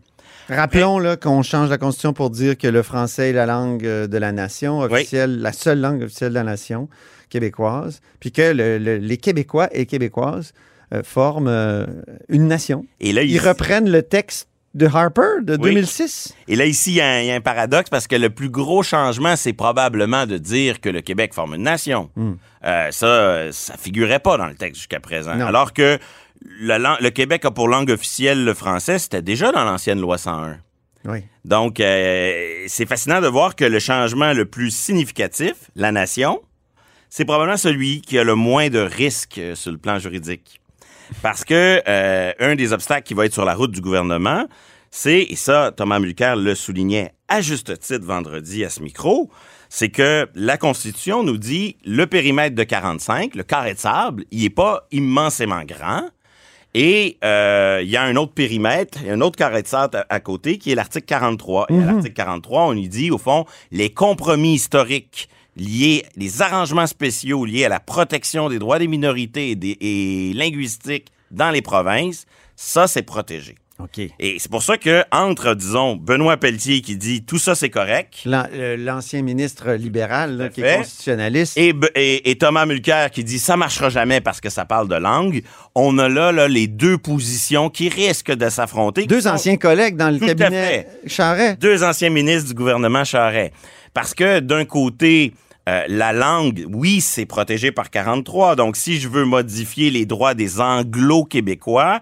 Rappelons 0.49 0.99
là, 0.99 1.15
qu'on 1.15 1.43
change 1.43 1.69
la 1.69 1.77
Constitution 1.77 2.13
pour 2.13 2.29
dire 2.31 2.57
que 2.57 2.67
le 2.67 2.81
français 2.83 3.29
est 3.29 3.33
la 3.33 3.45
langue 3.45 3.83
de 3.83 4.17
la 4.17 4.31
nation 4.31 4.79
officielle, 4.79 5.39
la 5.39 5.53
seule 5.53 5.79
langue 5.79 6.03
officielle 6.03 6.29
de 6.31 6.35
la 6.35 6.43
nation 6.43 6.89
québécoise, 7.29 8.01
puis 8.19 8.31
que 8.31 8.51
le- 8.51 8.77
le- 8.77 8.97
les 8.97 9.17
Québécois 9.17 9.69
et 9.71 9.85
Québécoises 9.85 10.53
forment 11.03 11.47
euh, 11.47 11.85
une 12.29 12.47
nation. 12.47 12.85
Et 12.99 13.13
là, 13.13 13.23
Ils 13.23 13.39
reprennent 13.39 13.89
le 13.89 14.03
texte 14.03 14.47
de 14.73 14.85
Harper 14.87 15.41
de 15.41 15.53
Oui. 15.53 15.73
2006. 15.73 16.33
et 16.47 16.55
là, 16.55 16.65
ici, 16.65 16.91
il 16.91 16.95
y, 16.95 17.01
a 17.01 17.07
un- 17.09 17.19
il 17.19 17.25
y 17.27 17.31
a 17.31 17.35
un 17.35 17.41
paradoxe 17.41 17.89
parce 17.89 18.07
que 18.07 18.15
le 18.15 18.29
plus 18.29 18.49
gros 18.49 18.83
changement, 18.83 19.35
c'est 19.35 19.51
probablement 19.53 20.25
de 20.25 20.37
dire 20.37 20.79
que 20.79 20.87
le 20.89 21.01
Québec 21.01 21.33
forme 21.33 21.55
une 21.55 21.63
nation. 21.63 22.09
Euh, 22.63 22.89
ça, 22.91 23.05
euh, 23.05 23.51
ça 23.51 23.75
figurait 23.77 24.19
pas 24.19 24.37
dans 24.37 24.47
le 24.47 24.55
texte 24.55 24.77
jusqu'à 24.77 24.99
présent. 25.01 25.35
Non. 25.35 25.47
Alors 25.47 25.73
que 25.73 25.99
le 26.41 27.09
Québec 27.09 27.43
a 27.45 27.51
pour 27.51 27.67
langue 27.67 27.91
officielle 27.91 28.45
le 28.45 28.53
français, 28.53 28.97
c'était 28.99 29.21
déjà 29.21 29.51
dans 29.51 29.63
l'ancienne 29.65 29.99
loi 29.99 30.17
101. 30.17 30.57
Oui. 31.05 31.19
Donc, 31.45 31.79
euh, 31.79 32.63
c'est 32.67 32.85
fascinant 32.85 33.21
de 33.21 33.27
voir 33.27 33.55
que 33.55 33.65
le 33.65 33.79
changement 33.79 34.33
le 34.33 34.45
plus 34.45 34.69
significatif, 34.71 35.55
la 35.75 35.91
nation, 35.91 36.41
c'est 37.09 37.25
probablement 37.25 37.57
celui 37.57 38.01
qui 38.01 38.17
a 38.19 38.23
le 38.23 38.35
moins 38.35 38.69
de 38.69 38.79
risques 38.79 39.39
euh, 39.39 39.55
sur 39.55 39.71
le 39.71 39.77
plan 39.79 39.97
juridique. 39.99 40.60
Parce 41.21 41.43
que 41.43 41.81
euh, 41.87 42.33
un 42.39 42.55
des 42.55 42.73
obstacles 42.73 43.03
qui 43.03 43.13
va 43.13 43.25
être 43.25 43.33
sur 43.33 43.45
la 43.45 43.53
route 43.53 43.71
du 43.71 43.81
gouvernement, 43.81 44.47
c'est, 44.89 45.21
et 45.21 45.35
ça, 45.35 45.71
Thomas 45.75 45.99
Mulcair 45.99 46.35
le 46.35 46.55
soulignait 46.55 47.13
à 47.27 47.41
juste 47.41 47.79
titre 47.79 48.05
vendredi 48.05 48.65
à 48.65 48.69
ce 48.69 48.81
micro, 48.81 49.29
c'est 49.69 49.89
que 49.89 50.27
la 50.35 50.57
Constitution 50.57 51.23
nous 51.23 51.37
dit 51.37 51.77
le 51.85 52.05
périmètre 52.07 52.55
de 52.55 52.63
45, 52.63 53.35
le 53.35 53.43
carré 53.43 53.73
de 53.73 53.79
sable, 53.79 54.25
il 54.31 54.43
est 54.43 54.49
pas 54.49 54.87
immensément 54.91 55.63
grand. 55.63 56.09
Et 56.73 57.17
euh, 57.23 57.79
il 57.83 57.89
y 57.89 57.97
a 57.97 58.03
un 58.03 58.15
autre 58.15 58.33
périmètre, 58.33 58.99
il 59.01 59.07
y 59.07 59.09
a 59.09 59.13
un 59.13 59.21
autre 59.21 59.37
carré 59.37 59.61
de 59.61 59.67
sable 59.67 59.97
à, 59.97 60.05
à 60.09 60.19
côté 60.19 60.57
qui 60.57 60.71
est 60.71 60.75
l'article 60.75 61.05
43. 61.05 61.67
Et 61.69 61.77
à 61.77 61.85
l'article 61.85 62.13
43, 62.13 62.67
on 62.67 62.73
y 62.73 62.87
dit, 62.87 63.11
au 63.11 63.17
fond, 63.17 63.45
les 63.71 63.93
compromis 63.93 64.53
historiques 64.53 65.29
liés, 65.57 66.03
les 66.15 66.41
arrangements 66.41 66.87
spéciaux 66.87 67.45
liés 67.45 67.65
à 67.65 67.69
la 67.69 67.79
protection 67.79 68.49
des 68.49 68.59
droits 68.59 68.79
des 68.79 68.87
minorités 68.87 69.51
et, 69.51 69.55
des, 69.55 69.77
et 69.81 70.31
linguistiques 70.33 71.07
dans 71.29 71.51
les 71.51 71.61
provinces, 71.61 72.25
ça, 72.55 72.87
c'est 72.87 73.03
protégé. 73.03 73.55
OK. 73.79 73.97
Et 74.19 74.35
c'est 74.37 74.51
pour 74.51 74.61
ça 74.61 74.77
que 74.77 75.03
entre, 75.11 75.55
disons, 75.55 75.95
Benoît 75.95 76.37
Pelletier 76.37 76.81
qui 76.81 76.97
dit 76.97 77.23
tout 77.23 77.39
ça, 77.39 77.55
c'est 77.55 77.71
correct, 77.71 78.13
euh, 78.27 78.77
L'ancien 78.77 79.23
ministre 79.23 79.71
libéral 79.71 80.37
là, 80.37 80.49
qui 80.49 80.61
est 80.61 80.77
constitutionnaliste. 80.77 81.57
et, 81.57 81.73
B- 81.73 81.89
et- 81.95 82.29
et 82.29 82.37
Thomas 82.37 82.67
Mulcair 82.67 83.09
qui 83.09 83.23
dit 83.23 83.39
ça 83.39 83.57
marchera 83.57 83.89
jamais 83.89 84.21
parce 84.21 84.39
que 84.39 84.49
ça 84.51 84.65
parle 84.65 84.87
de 84.87 84.93
langue, 84.95 85.41
on 85.73 85.97
a 85.97 86.07
là, 86.09 86.31
là 86.31 86.47
les 86.47 86.67
deux 86.67 86.99
positions 86.99 87.71
qui 87.71 87.89
risquent 87.89 88.33
de 88.33 88.49
s'affronter. 88.49 89.07
Deux 89.07 89.21
sont 89.21 89.29
anciens 89.29 89.57
collègues 89.57 89.95
dans 89.95 90.11
le 90.11 90.19
Tout 90.19 90.27
cabinet 90.27 90.87
Charret. 91.07 91.55
Deux 91.59 91.83
anciens 91.83 92.11
ministres 92.11 92.49
du 92.49 92.53
gouvernement 92.53 93.03
Charest. 93.03 93.51
Parce 93.93 94.13
que 94.13 94.39
d'un 94.39 94.65
côté, 94.65 95.33
euh, 95.69 95.83
la 95.87 96.13
langue, 96.13 96.65
oui, 96.71 97.01
c'est 97.01 97.25
protégé 97.25 97.71
par 97.71 97.89
43. 97.89 98.55
Donc, 98.55 98.75
si 98.75 98.99
je 98.99 99.07
veux 99.07 99.25
modifier 99.25 99.89
les 99.89 100.05
droits 100.05 100.33
des 100.33 100.59
anglo-québécois, 100.59 101.99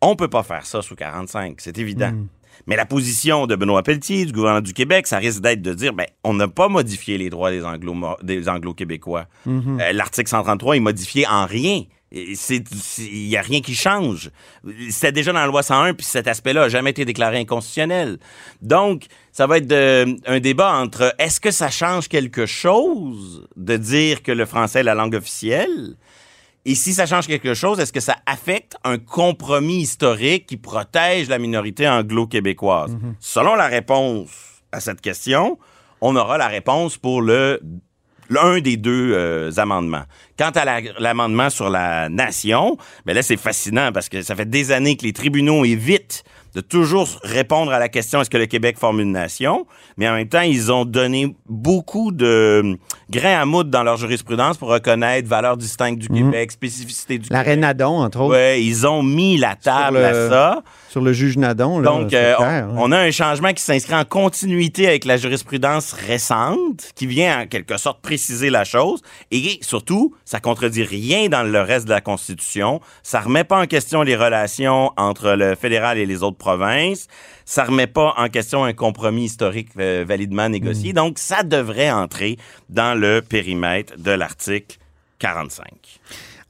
on 0.00 0.16
peut 0.16 0.28
pas 0.28 0.42
faire 0.42 0.66
ça 0.66 0.82
sous 0.82 0.96
45. 0.96 1.54
C'est 1.58 1.78
évident. 1.78 2.12
Hmm. 2.12 2.26
Mais 2.66 2.76
la 2.76 2.86
position 2.86 3.46
de 3.46 3.56
Benoît 3.56 3.82
Pelletier, 3.82 4.24
du 4.24 4.32
gouvernement 4.32 4.62
du 4.62 4.72
Québec, 4.72 5.06
ça 5.06 5.18
risque 5.18 5.40
d'être 5.40 5.62
de 5.62 5.74
dire, 5.74 5.92
ben, 5.92 6.06
on 6.22 6.34
n'a 6.34 6.48
pas 6.48 6.68
modifié 6.68 7.18
les 7.18 7.30
droits 7.30 7.50
des 7.50 7.64
anglo 7.64 7.94
des 8.22 8.48
anglo-québécois. 8.48 9.26
Mm-hmm. 9.48 9.80
Euh, 9.80 9.92
L'article 9.92 10.28
133 10.28 10.76
est 10.76 10.80
modifié 10.80 11.26
en 11.26 11.46
rien. 11.46 11.82
Il 12.14 13.28
n'y 13.28 13.36
a 13.36 13.40
rien 13.42 13.60
qui 13.62 13.74
change. 13.74 14.30
C'était 14.90 15.12
déjà 15.12 15.32
dans 15.32 15.40
la 15.40 15.46
loi 15.46 15.62
101, 15.62 15.94
puis 15.94 16.04
cet 16.04 16.28
aspect-là 16.28 16.62
n'a 16.62 16.68
jamais 16.68 16.90
été 16.90 17.04
déclaré 17.04 17.38
inconstitutionnel. 17.38 18.18
Donc, 18.60 19.06
ça 19.32 19.46
va 19.46 19.56
être 19.58 19.66
de- 19.66 20.16
un 20.26 20.38
débat 20.40 20.74
entre 20.74 21.14
est-ce 21.18 21.40
que 21.40 21.50
ça 21.50 21.70
change 21.70 22.08
quelque 22.08 22.44
chose 22.44 23.46
de 23.56 23.76
dire 23.78 24.22
que 24.22 24.32
le 24.32 24.44
français 24.44 24.80
est 24.80 24.84
la 24.84 24.94
langue 24.94 25.14
officielle? 25.14 25.96
Et 26.64 26.74
si 26.74 26.92
ça 26.92 27.06
change 27.06 27.26
quelque 27.26 27.54
chose, 27.54 27.80
est-ce 27.80 27.92
que 27.92 27.98
ça 28.00 28.16
affecte 28.26 28.76
un 28.84 28.98
compromis 28.98 29.80
historique 29.80 30.46
qui 30.46 30.56
protège 30.58 31.28
la 31.28 31.38
minorité 31.38 31.88
anglo-québécoise? 31.88 32.94
Selon 33.20 33.54
la 33.54 33.66
réponse 33.66 34.30
à 34.70 34.80
cette 34.80 35.00
question, 35.00 35.58
on 36.00 36.14
aura 36.14 36.36
la 36.38 36.46
réponse 36.48 36.98
pour 36.98 37.20
le 37.22 37.60
l'un 38.32 38.60
des 38.60 38.76
deux 38.76 39.12
euh, 39.14 39.50
amendements. 39.56 40.04
Quant 40.38 40.50
à 40.50 40.64
la- 40.64 40.80
l'amendement 40.98 41.50
sur 41.50 41.68
la 41.70 42.08
nation, 42.08 42.76
ben 43.06 43.14
là 43.14 43.22
c'est 43.22 43.36
fascinant 43.36 43.92
parce 43.92 44.08
que 44.08 44.22
ça 44.22 44.34
fait 44.34 44.48
des 44.48 44.72
années 44.72 44.96
que 44.96 45.04
les 45.04 45.12
tribunaux 45.12 45.64
évitent 45.64 46.24
de 46.54 46.60
toujours 46.60 47.08
répondre 47.22 47.72
à 47.72 47.78
la 47.78 47.88
question 47.88 48.20
est-ce 48.20 48.30
que 48.30 48.36
le 48.38 48.46
Québec 48.46 48.76
forme 48.78 49.00
une 49.00 49.12
nation, 49.12 49.66
mais 49.96 50.08
en 50.08 50.14
même 50.14 50.28
temps 50.28 50.40
ils 50.42 50.70
ont 50.72 50.84
donné 50.84 51.34
beaucoup 51.48 52.12
de 52.12 52.76
grains 53.10 53.40
à 53.40 53.44
moudre 53.44 53.70
dans 53.70 53.82
leur 53.82 53.96
jurisprudence 53.96 54.56
pour 54.58 54.68
reconnaître 54.68 55.28
valeurs 55.28 55.56
distinctes 55.56 55.98
du 55.98 56.08
Québec, 56.08 56.52
spécificité 56.52 57.18
du 57.18 57.28
La 57.30 57.42
Québec. 57.44 57.60
Nadon, 57.60 58.00
entre 58.02 58.20
autres, 58.20 58.34
Ouais, 58.34 58.62
ils 58.62 58.86
ont 58.86 59.02
mis 59.02 59.36
la 59.38 59.56
table 59.56 59.98
le- 59.98 60.04
à 60.04 60.28
ça. 60.28 60.62
sur 60.90 61.00
le 61.00 61.12
juge 61.12 61.36
Nadon. 61.38 61.78
là, 61.80 61.90
Donc, 61.90 62.12
euh, 62.12 62.34
clair, 62.36 62.38
on, 62.38 62.44
hein. 62.44 62.74
on 62.78 62.92
a 62.92 62.98
un 62.98 63.10
changement 63.10 63.52
qui 63.52 63.62
s'inscrit 63.62 63.94
en 63.94 64.04
continuité 64.04 64.86
avec 64.88 65.04
la 65.04 65.16
jurisprudence 65.16 65.92
récente, 65.92 66.90
qui 66.94 67.06
vient 67.06 67.40
en 67.42 67.46
quelque 67.46 67.76
sorte 67.78 68.00
préciser 68.02 68.50
la 68.50 68.64
chose. 68.64 69.00
Et 69.30 69.58
surtout, 69.62 70.14
ça 70.24 70.40
contredit 70.40 70.82
rien 70.84 71.28
dans 71.28 71.42
le 71.42 71.60
reste 71.60 71.86
de 71.86 71.90
la 71.90 72.00
Constitution. 72.00 72.80
Ça 73.02 73.20
remet 73.20 73.44
pas 73.44 73.60
en 73.60 73.66
question 73.66 74.02
les 74.02 74.16
relations 74.16 74.90
entre 74.96 75.30
le 75.32 75.54
fédéral 75.54 75.98
et 75.98 76.06
les 76.06 76.22
autres 76.22 76.36
provinces. 76.42 77.06
Ça 77.44 77.64
remet 77.64 77.86
pas 77.86 78.14
en 78.16 78.28
question 78.28 78.64
un 78.64 78.72
compromis 78.72 79.24
historique 79.24 79.70
euh, 79.78 80.04
validement 80.06 80.48
négocié. 80.48 80.92
Donc, 80.92 81.18
ça 81.18 81.42
devrait 81.44 81.90
entrer 81.90 82.36
dans 82.68 82.98
le 82.98 83.22
périmètre 83.22 83.94
de 83.98 84.10
l'article 84.10 84.78
45. 85.20 85.64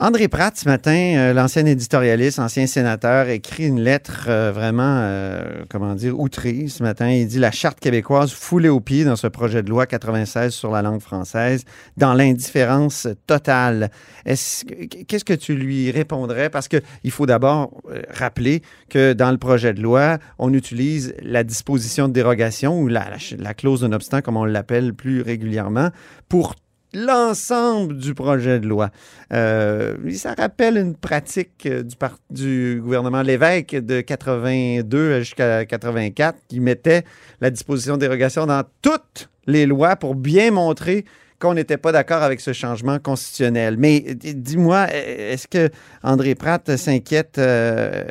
André 0.04 0.26
Pratt, 0.26 0.56
ce 0.56 0.68
matin, 0.68 1.14
euh, 1.16 1.32
l'ancien 1.32 1.64
éditorialiste, 1.64 2.40
ancien 2.40 2.66
sénateur, 2.66 3.28
écrit 3.28 3.68
une 3.68 3.78
lettre 3.80 4.24
euh, 4.26 4.50
vraiment, 4.52 4.96
euh, 4.98 5.62
comment 5.70 5.94
dire, 5.94 6.18
outrée 6.18 6.66
ce 6.66 6.82
matin. 6.82 7.08
Il 7.08 7.28
dit 7.28 7.38
La 7.38 7.52
Charte 7.52 7.78
québécoise 7.78 8.32
foulée 8.32 8.68
aux 8.68 8.80
pieds 8.80 9.04
dans 9.04 9.14
ce 9.14 9.28
projet 9.28 9.62
de 9.62 9.70
loi 9.70 9.86
96 9.86 10.52
sur 10.52 10.72
la 10.72 10.82
langue 10.82 11.00
française, 11.00 11.62
dans 11.96 12.14
l'indifférence 12.14 13.06
totale. 13.28 13.92
Est-ce 14.26 14.64
que- 14.64 15.04
Qu'est-ce 15.04 15.24
que 15.24 15.34
tu 15.34 15.54
lui 15.54 15.92
répondrais? 15.92 16.50
Parce 16.50 16.66
qu'il 16.66 17.10
faut 17.12 17.26
d'abord 17.26 17.70
rappeler 18.10 18.62
que 18.90 19.12
dans 19.12 19.30
le 19.30 19.38
projet 19.38 19.72
de 19.72 19.80
loi, 19.80 20.18
on 20.40 20.52
utilise 20.52 21.14
la 21.22 21.44
disposition 21.44 22.08
de 22.08 22.12
dérogation 22.12 22.76
ou 22.80 22.88
la, 22.88 23.08
la, 23.08 23.18
la 23.38 23.54
clause 23.54 23.82
de 23.82 23.86
non-obstant, 23.86 24.20
comme 24.20 24.36
on 24.36 24.46
l'appelle 24.46 24.94
plus 24.94 25.22
régulièrement, 25.22 25.90
pour 26.28 26.56
l'ensemble 26.94 27.96
du 27.96 28.14
projet 28.14 28.60
de 28.60 28.66
loi. 28.66 28.90
Euh, 29.32 29.94
ça 30.12 30.34
rappelle 30.34 30.76
une 30.76 30.94
pratique 30.94 31.66
euh, 31.66 31.82
du, 32.30 32.80
gouvernement 32.82 33.22
Lévesque 33.22 33.74
de 33.74 34.00
82 34.00 35.20
jusqu'à 35.20 35.64
84 35.64 36.38
qui 36.48 36.60
mettait 36.60 37.04
la 37.40 37.50
disposition 37.50 37.96
dérogation 37.96 38.46
dans 38.46 38.62
toutes 38.82 39.30
les 39.46 39.66
lois 39.66 39.96
pour 39.96 40.14
bien 40.14 40.50
montrer 40.50 41.04
qu'on 41.38 41.54
n'était 41.54 41.76
pas 41.76 41.90
d'accord 41.90 42.22
avec 42.22 42.40
ce 42.40 42.52
changement 42.52 43.00
constitutionnel. 43.00 43.76
Mais 43.76 44.00
dis-moi, 44.14 44.86
est-ce 44.92 45.48
que 45.48 45.70
André 46.04 46.36
Pratt 46.36 46.76
s'inquiète 46.76 47.36
euh, 47.38 48.04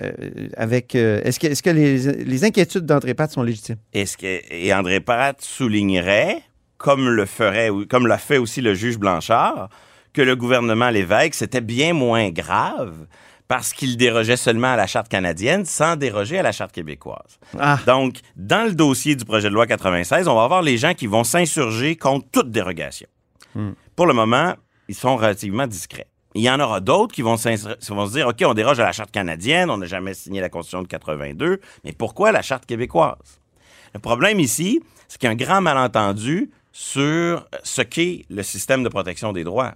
avec... 0.57 0.95
est-ce 0.95 1.39
que, 1.39 1.47
est-ce 1.47 1.63
que 1.63 1.69
les, 1.69 2.25
les 2.25 2.43
inquiétudes 2.43 2.85
d'André 2.85 3.13
Pratt 3.13 3.31
sont 3.31 3.43
légitimes? 3.43 3.77
Est-ce 3.93 4.17
que, 4.17 4.41
et 4.49 4.73
André 4.73 4.99
Pratt 4.99 5.39
soulignerait, 5.39 6.41
comme 6.81 7.09
le 7.09 7.25
ferait, 7.25 7.69
ou 7.69 7.85
comme 7.85 8.07
l'a 8.07 8.17
fait 8.17 8.37
aussi 8.37 8.59
le 8.61 8.73
juge 8.73 8.97
Blanchard, 8.97 9.69
que 10.13 10.21
le 10.21 10.35
gouvernement 10.35 10.89
Lévesque, 10.89 11.35
c'était 11.35 11.61
bien 11.61 11.93
moins 11.93 12.29
grave 12.29 13.05
parce 13.47 13.73
qu'il 13.73 13.97
dérogeait 13.97 14.37
seulement 14.37 14.73
à 14.73 14.75
la 14.75 14.87
charte 14.87 15.09
canadienne 15.09 15.65
sans 15.65 15.95
déroger 15.95 16.39
à 16.39 16.41
la 16.41 16.51
charte 16.51 16.71
québécoise. 16.71 17.37
Ah. 17.59 17.77
Donc, 17.85 18.15
dans 18.35 18.65
le 18.65 18.73
dossier 18.73 19.15
du 19.15 19.25
projet 19.25 19.49
de 19.49 19.53
loi 19.53 19.67
96, 19.67 20.27
on 20.27 20.35
va 20.35 20.43
avoir 20.43 20.61
les 20.61 20.77
gens 20.77 20.93
qui 20.93 21.05
vont 21.05 21.23
s'insurger 21.23 21.95
contre 21.95 22.27
toute 22.31 22.49
dérogation. 22.49 23.07
Pour 23.95 24.05
le 24.05 24.13
moment, 24.13 24.55
ils 24.87 24.95
sont 24.95 25.17
relativement 25.17 25.67
discrets. 25.67 26.07
Il 26.33 26.41
y 26.41 26.49
en 26.49 26.61
aura 26.61 26.79
d'autres 26.79 27.13
qui 27.13 27.21
vont, 27.21 27.35
vont 27.35 28.07
se 28.07 28.11
dire, 28.13 28.27
OK, 28.27 28.41
on 28.45 28.53
déroge 28.53 28.79
à 28.79 28.85
la 28.85 28.93
charte 28.93 29.11
canadienne, 29.11 29.69
on 29.69 29.77
n'a 29.77 29.85
jamais 29.85 30.13
signé 30.13 30.39
la 30.39 30.47
Constitution 30.47 30.81
de 30.81 30.87
82, 30.87 31.59
mais 31.83 31.91
pourquoi 31.91 32.31
la 32.31 32.41
charte 32.41 32.65
québécoise? 32.65 33.41
Le 33.93 33.99
problème 33.99 34.39
ici, 34.39 34.81
c'est 35.09 35.19
qu'il 35.19 35.27
y 35.27 35.29
a 35.29 35.33
un 35.33 35.35
grand 35.35 35.59
malentendu 35.59 36.49
sur 36.81 37.45
ce 37.61 37.83
qu'est 37.83 38.25
le 38.31 38.41
système 38.41 38.81
de 38.81 38.89
protection 38.89 39.33
des 39.33 39.43
droits. 39.43 39.75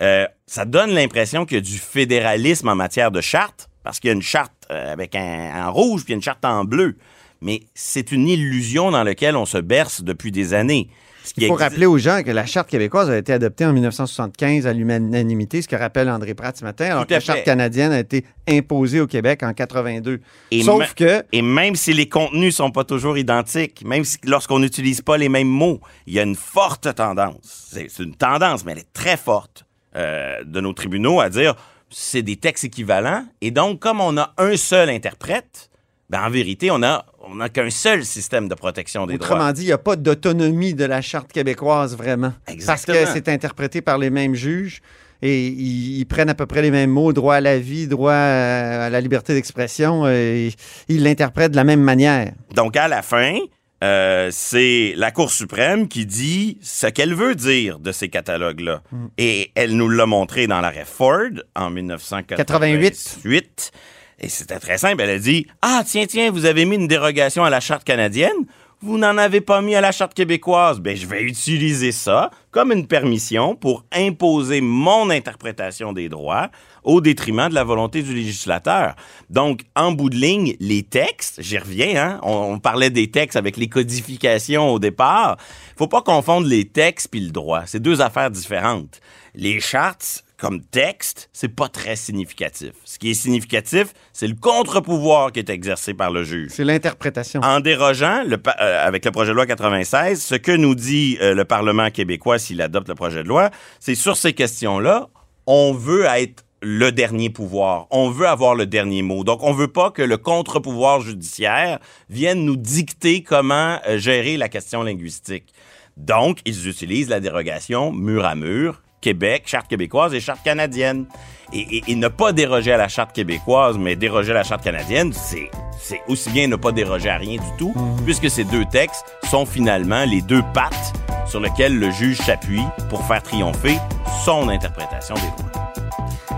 Euh, 0.00 0.28
ça 0.46 0.64
donne 0.64 0.90
l'impression 0.90 1.44
qu'il 1.44 1.56
y 1.56 1.58
a 1.58 1.60
du 1.60 1.76
fédéralisme 1.76 2.68
en 2.68 2.76
matière 2.76 3.10
de 3.10 3.20
charte, 3.20 3.68
parce 3.82 3.98
qu'il 3.98 4.08
y 4.08 4.12
a 4.12 4.14
une 4.14 4.22
charte 4.22 4.52
euh, 4.70 4.92
avec 4.92 5.16
un 5.16 5.66
en 5.66 5.72
rouge 5.72 6.04
puis 6.04 6.14
une 6.14 6.22
charte 6.22 6.44
en 6.44 6.64
bleu. 6.64 6.96
Mais 7.40 7.62
c'est 7.74 8.12
une 8.12 8.28
illusion 8.28 8.92
dans 8.92 9.02
laquelle 9.02 9.34
on 9.34 9.44
se 9.44 9.58
berce 9.58 10.02
depuis 10.02 10.30
des 10.30 10.54
années. 10.54 10.88
Il 11.36 11.46
faut 11.46 11.54
existe- 11.54 11.70
rappeler 11.70 11.86
aux 11.86 11.98
gens 11.98 12.22
que 12.24 12.30
la 12.30 12.46
Charte 12.46 12.68
québécoise 12.68 13.10
a 13.10 13.16
été 13.16 13.32
adoptée 13.32 13.64
en 13.66 13.72
1975 13.72 14.66
à 14.66 14.72
l'unanimité, 14.72 15.62
ce 15.62 15.68
que 15.68 15.76
rappelle 15.76 16.08
André 16.10 16.34
Pratt 16.34 16.56
ce 16.56 16.64
matin, 16.64 16.86
alors 16.86 17.06
que 17.06 17.14
la 17.14 17.20
Charte 17.20 17.44
canadienne 17.44 17.92
a 17.92 18.00
été 18.00 18.24
imposée 18.48 19.00
au 19.00 19.06
Québec 19.06 19.42
en 19.42 19.52
82. 19.52 20.20
Et 20.50 20.62
Sauf 20.62 20.94
que 20.94 21.22
Et 21.32 21.42
même 21.42 21.76
si 21.76 21.92
les 21.92 22.08
contenus 22.08 22.56
sont 22.56 22.70
pas 22.70 22.84
toujours 22.84 23.18
identiques, 23.18 23.84
même 23.84 24.04
si 24.04 24.18
lorsqu'on 24.24 24.58
n'utilise 24.58 25.02
pas 25.02 25.16
les 25.16 25.28
mêmes 25.28 25.48
mots, 25.48 25.80
il 26.06 26.14
y 26.14 26.18
a 26.18 26.22
une 26.22 26.36
forte 26.36 26.94
tendance. 26.94 27.68
C'est 27.72 27.86
c'est 27.88 28.02
une 28.02 28.14
tendance, 28.14 28.64
mais 28.64 28.72
elle 28.72 28.78
est 28.78 28.92
très 28.92 29.16
forte 29.16 29.64
euh, 29.96 30.42
de 30.44 30.60
nos 30.60 30.72
tribunaux 30.72 31.20
à 31.20 31.28
dire 31.30 31.54
c'est 31.90 32.22
des 32.22 32.36
textes 32.36 32.64
équivalents. 32.64 33.24
Et 33.40 33.50
donc, 33.50 33.80
comme 33.80 34.00
on 34.00 34.16
a 34.16 34.32
un 34.38 34.56
seul 34.56 34.88
interprète, 34.90 35.70
ben 36.08 36.22
en 36.24 36.30
vérité, 36.30 36.70
on 36.70 36.82
a 36.82 37.04
on 37.20 37.36
n'a 37.36 37.48
qu'un 37.48 37.70
seul 37.70 38.04
système 38.04 38.48
de 38.48 38.54
protection 38.54 39.06
des 39.06 39.18
droits. 39.18 39.36
Autrement 39.36 39.52
dit, 39.52 39.62
il 39.62 39.66
n'y 39.66 39.72
a 39.72 39.78
pas 39.78 39.96
d'autonomie 39.96 40.74
de 40.74 40.84
la 40.84 41.02
Charte 41.02 41.32
québécoise 41.32 41.96
vraiment. 41.96 42.32
Exactement. 42.48 42.96
Parce 42.96 43.06
que 43.06 43.12
c'est 43.12 43.28
interprété 43.28 43.82
par 43.82 43.98
les 43.98 44.10
mêmes 44.10 44.34
juges 44.34 44.80
et 45.22 45.48
ils, 45.48 45.98
ils 45.98 46.06
prennent 46.06 46.30
à 46.30 46.34
peu 46.34 46.46
près 46.46 46.62
les 46.62 46.70
mêmes 46.70 46.90
mots, 46.90 47.12
droit 47.12 47.36
à 47.36 47.40
la 47.40 47.58
vie, 47.58 47.86
droit 47.86 48.12
à, 48.12 48.86
à 48.86 48.90
la 48.90 49.00
liberté 49.00 49.34
d'expression, 49.34 50.08
et 50.08 50.52
ils 50.88 51.02
l'interprètent 51.02 51.52
de 51.52 51.56
la 51.56 51.64
même 51.64 51.82
manière. 51.82 52.32
Donc, 52.54 52.76
à 52.76 52.88
la 52.88 53.02
fin, 53.02 53.36
euh, 53.82 54.28
c'est 54.30 54.94
la 54.96 55.10
Cour 55.10 55.30
suprême 55.30 55.88
qui 55.88 56.06
dit 56.06 56.58
ce 56.62 56.86
qu'elle 56.86 57.14
veut 57.14 57.34
dire 57.34 57.78
de 57.78 57.92
ces 57.92 58.08
catalogues-là. 58.08 58.82
Et 59.16 59.52
elle 59.54 59.76
nous 59.76 59.88
l'a 59.88 60.06
montré 60.06 60.46
dans 60.46 60.60
l'arrêt 60.60 60.84
Ford 60.86 61.30
en 61.54 61.70
1988. 61.70 63.72
Et 64.20 64.28
c'était 64.28 64.58
très 64.58 64.78
simple. 64.78 65.00
Elle 65.02 65.10
a 65.10 65.18
dit 65.18 65.46
Ah, 65.62 65.82
tiens, 65.86 66.06
tiens, 66.06 66.30
vous 66.30 66.44
avez 66.44 66.64
mis 66.64 66.76
une 66.76 66.88
dérogation 66.88 67.44
à 67.44 67.50
la 67.50 67.60
Charte 67.60 67.84
canadienne? 67.84 68.46
Vous 68.82 68.96
n'en 68.96 69.18
avez 69.18 69.42
pas 69.42 69.60
mis 69.60 69.74
à 69.74 69.82
la 69.82 69.92
Charte 69.92 70.14
québécoise. 70.14 70.80
Ben, 70.80 70.96
je 70.96 71.06
vais 71.06 71.22
utiliser 71.22 71.92
ça 71.92 72.30
comme 72.50 72.72
une 72.72 72.86
permission 72.86 73.54
pour 73.54 73.84
imposer 73.92 74.62
mon 74.62 75.10
interprétation 75.10 75.92
des 75.92 76.08
droits 76.08 76.48
au 76.82 77.02
détriment 77.02 77.50
de 77.50 77.54
la 77.54 77.62
volonté 77.62 78.02
du 78.02 78.14
législateur. 78.14 78.96
Donc, 79.28 79.64
en 79.76 79.92
bout 79.92 80.08
de 80.08 80.16
ligne, 80.16 80.56
les 80.60 80.82
textes, 80.82 81.42
j'y 81.42 81.58
reviens, 81.58 82.02
hein, 82.02 82.20
on, 82.22 82.58
parlait 82.58 82.88
des 82.88 83.10
textes 83.10 83.36
avec 83.36 83.58
les 83.58 83.68
codifications 83.68 84.70
au 84.70 84.78
départ. 84.78 85.36
Faut 85.76 85.86
pas 85.86 86.00
confondre 86.00 86.46
les 86.46 86.64
textes 86.66 87.08
puis 87.10 87.20
le 87.20 87.32
droit. 87.32 87.64
C'est 87.66 87.80
deux 87.80 88.00
affaires 88.00 88.30
différentes. 88.30 89.02
Les 89.34 89.60
chartes, 89.60 90.24
comme 90.40 90.62
texte, 90.62 91.28
c'est 91.32 91.54
pas 91.54 91.68
très 91.68 91.96
significatif. 91.96 92.72
Ce 92.84 92.98
qui 92.98 93.10
est 93.10 93.14
significatif, 93.14 93.92
c'est 94.12 94.26
le 94.26 94.34
contre-pouvoir 94.34 95.32
qui 95.32 95.38
est 95.38 95.50
exercé 95.50 95.92
par 95.92 96.10
le 96.10 96.24
juge. 96.24 96.50
C'est 96.54 96.64
l'interprétation. 96.64 97.42
En 97.42 97.60
dérogeant, 97.60 98.24
le 98.26 98.38
euh, 98.60 98.86
avec 98.86 99.04
le 99.04 99.10
projet 99.10 99.30
de 99.30 99.34
loi 99.34 99.46
96, 99.46 100.20
ce 100.20 100.34
que 100.34 100.52
nous 100.52 100.74
dit 100.74 101.18
euh, 101.20 101.34
le 101.34 101.44
Parlement 101.44 101.90
québécois 101.90 102.38
s'il 102.38 102.62
adopte 102.62 102.88
le 102.88 102.94
projet 102.94 103.22
de 103.22 103.28
loi, 103.28 103.50
c'est 103.80 103.94
sur 103.94 104.16
ces 104.16 104.32
questions-là, 104.32 105.10
on 105.46 105.74
veut 105.74 106.06
être 106.06 106.44
le 106.62 106.90
dernier 106.90 107.28
pouvoir. 107.28 107.86
On 107.90 108.10
veut 108.10 108.26
avoir 108.26 108.54
le 108.54 108.66
dernier 108.66 109.02
mot. 109.02 109.24
Donc, 109.24 109.42
on 109.42 109.52
veut 109.52 109.68
pas 109.68 109.90
que 109.90 110.02
le 110.02 110.16
contre-pouvoir 110.16 111.00
judiciaire 111.02 111.78
vienne 112.08 112.44
nous 112.44 112.56
dicter 112.56 113.22
comment 113.22 113.78
euh, 113.86 113.98
gérer 113.98 114.38
la 114.38 114.48
question 114.48 114.82
linguistique. 114.82 115.52
Donc, 115.96 116.40
ils 116.46 116.66
utilisent 116.66 117.10
la 117.10 117.20
dérogation 117.20 117.92
mur 117.92 118.24
à 118.24 118.34
mur, 118.34 118.82
Québec, 119.00 119.44
charte 119.46 119.68
québécoise 119.68 120.14
et 120.14 120.20
charte 120.20 120.42
canadienne. 120.44 121.06
Et, 121.52 121.58
et- 121.78 121.82
et 121.88 121.94
ne 121.96 122.08
pas 122.08 122.32
déroger 122.32 122.72
à 122.72 122.76
la 122.76 122.86
charte 122.88 123.12
québécoise, 123.12 123.76
mais 123.78 123.96
déroger 123.96 124.30
à 124.30 124.34
la 124.34 124.44
charte 124.44 124.62
canadienne, 124.62 125.12
c'est, 125.12 125.50
c'est 125.80 126.00
aussi 126.06 126.30
bien 126.30 126.46
ne 126.46 126.56
pas 126.56 126.70
déroger 126.70 127.08
à 127.10 127.16
rien 127.16 127.40
du 127.40 127.56
tout, 127.58 127.74
puisque 128.04 128.30
ces 128.30 128.44
deux 128.44 128.64
textes 128.66 129.04
sont 129.28 129.44
finalement 129.46 130.04
les 130.04 130.22
deux 130.22 130.42
pattes 130.54 130.92
sur 131.26 131.40
lesquelles 131.40 131.76
le 131.78 131.90
juge 131.90 132.18
s'appuie 132.18 132.62
pour 132.88 133.04
faire 133.06 133.22
triompher 133.22 133.78
son 134.24 134.48
interprétation 134.48 135.14
des 135.16 135.42
droits. 135.42 135.72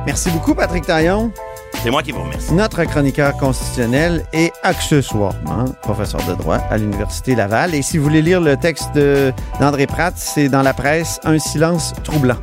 Merci 0.07 0.31
beaucoup, 0.31 0.55
Patrick 0.55 0.85
Taillon, 0.87 1.31
C'est 1.83 1.91
moi 1.91 2.01
qui 2.05 2.13
vous 2.13 2.23
remercie. 2.23 2.55
notre 2.55 2.85
chroniqueur 2.85 3.37
constitutionnel 3.37 4.25
et 4.33 4.53
accessoirement 4.63 5.65
professeur 5.83 6.25
de 6.29 6.35
droit 6.37 6.59
à 6.71 6.79
l'Université 6.79 7.35
Laval. 7.35 7.75
Et 7.75 7.83
si 7.83 7.99
vous 7.99 8.05
voulez 8.05 8.23
lire 8.23 8.41
le 8.41 8.57
texte 8.57 8.97
d'André 9.59 9.89
Pratt, 9.89 10.15
c'est 10.17 10.49
dans 10.49 10.63
la 10.63 10.75
presse 10.75 11.19
Un 11.25 11.41
silence 11.41 11.93
troublant. 12.05 12.39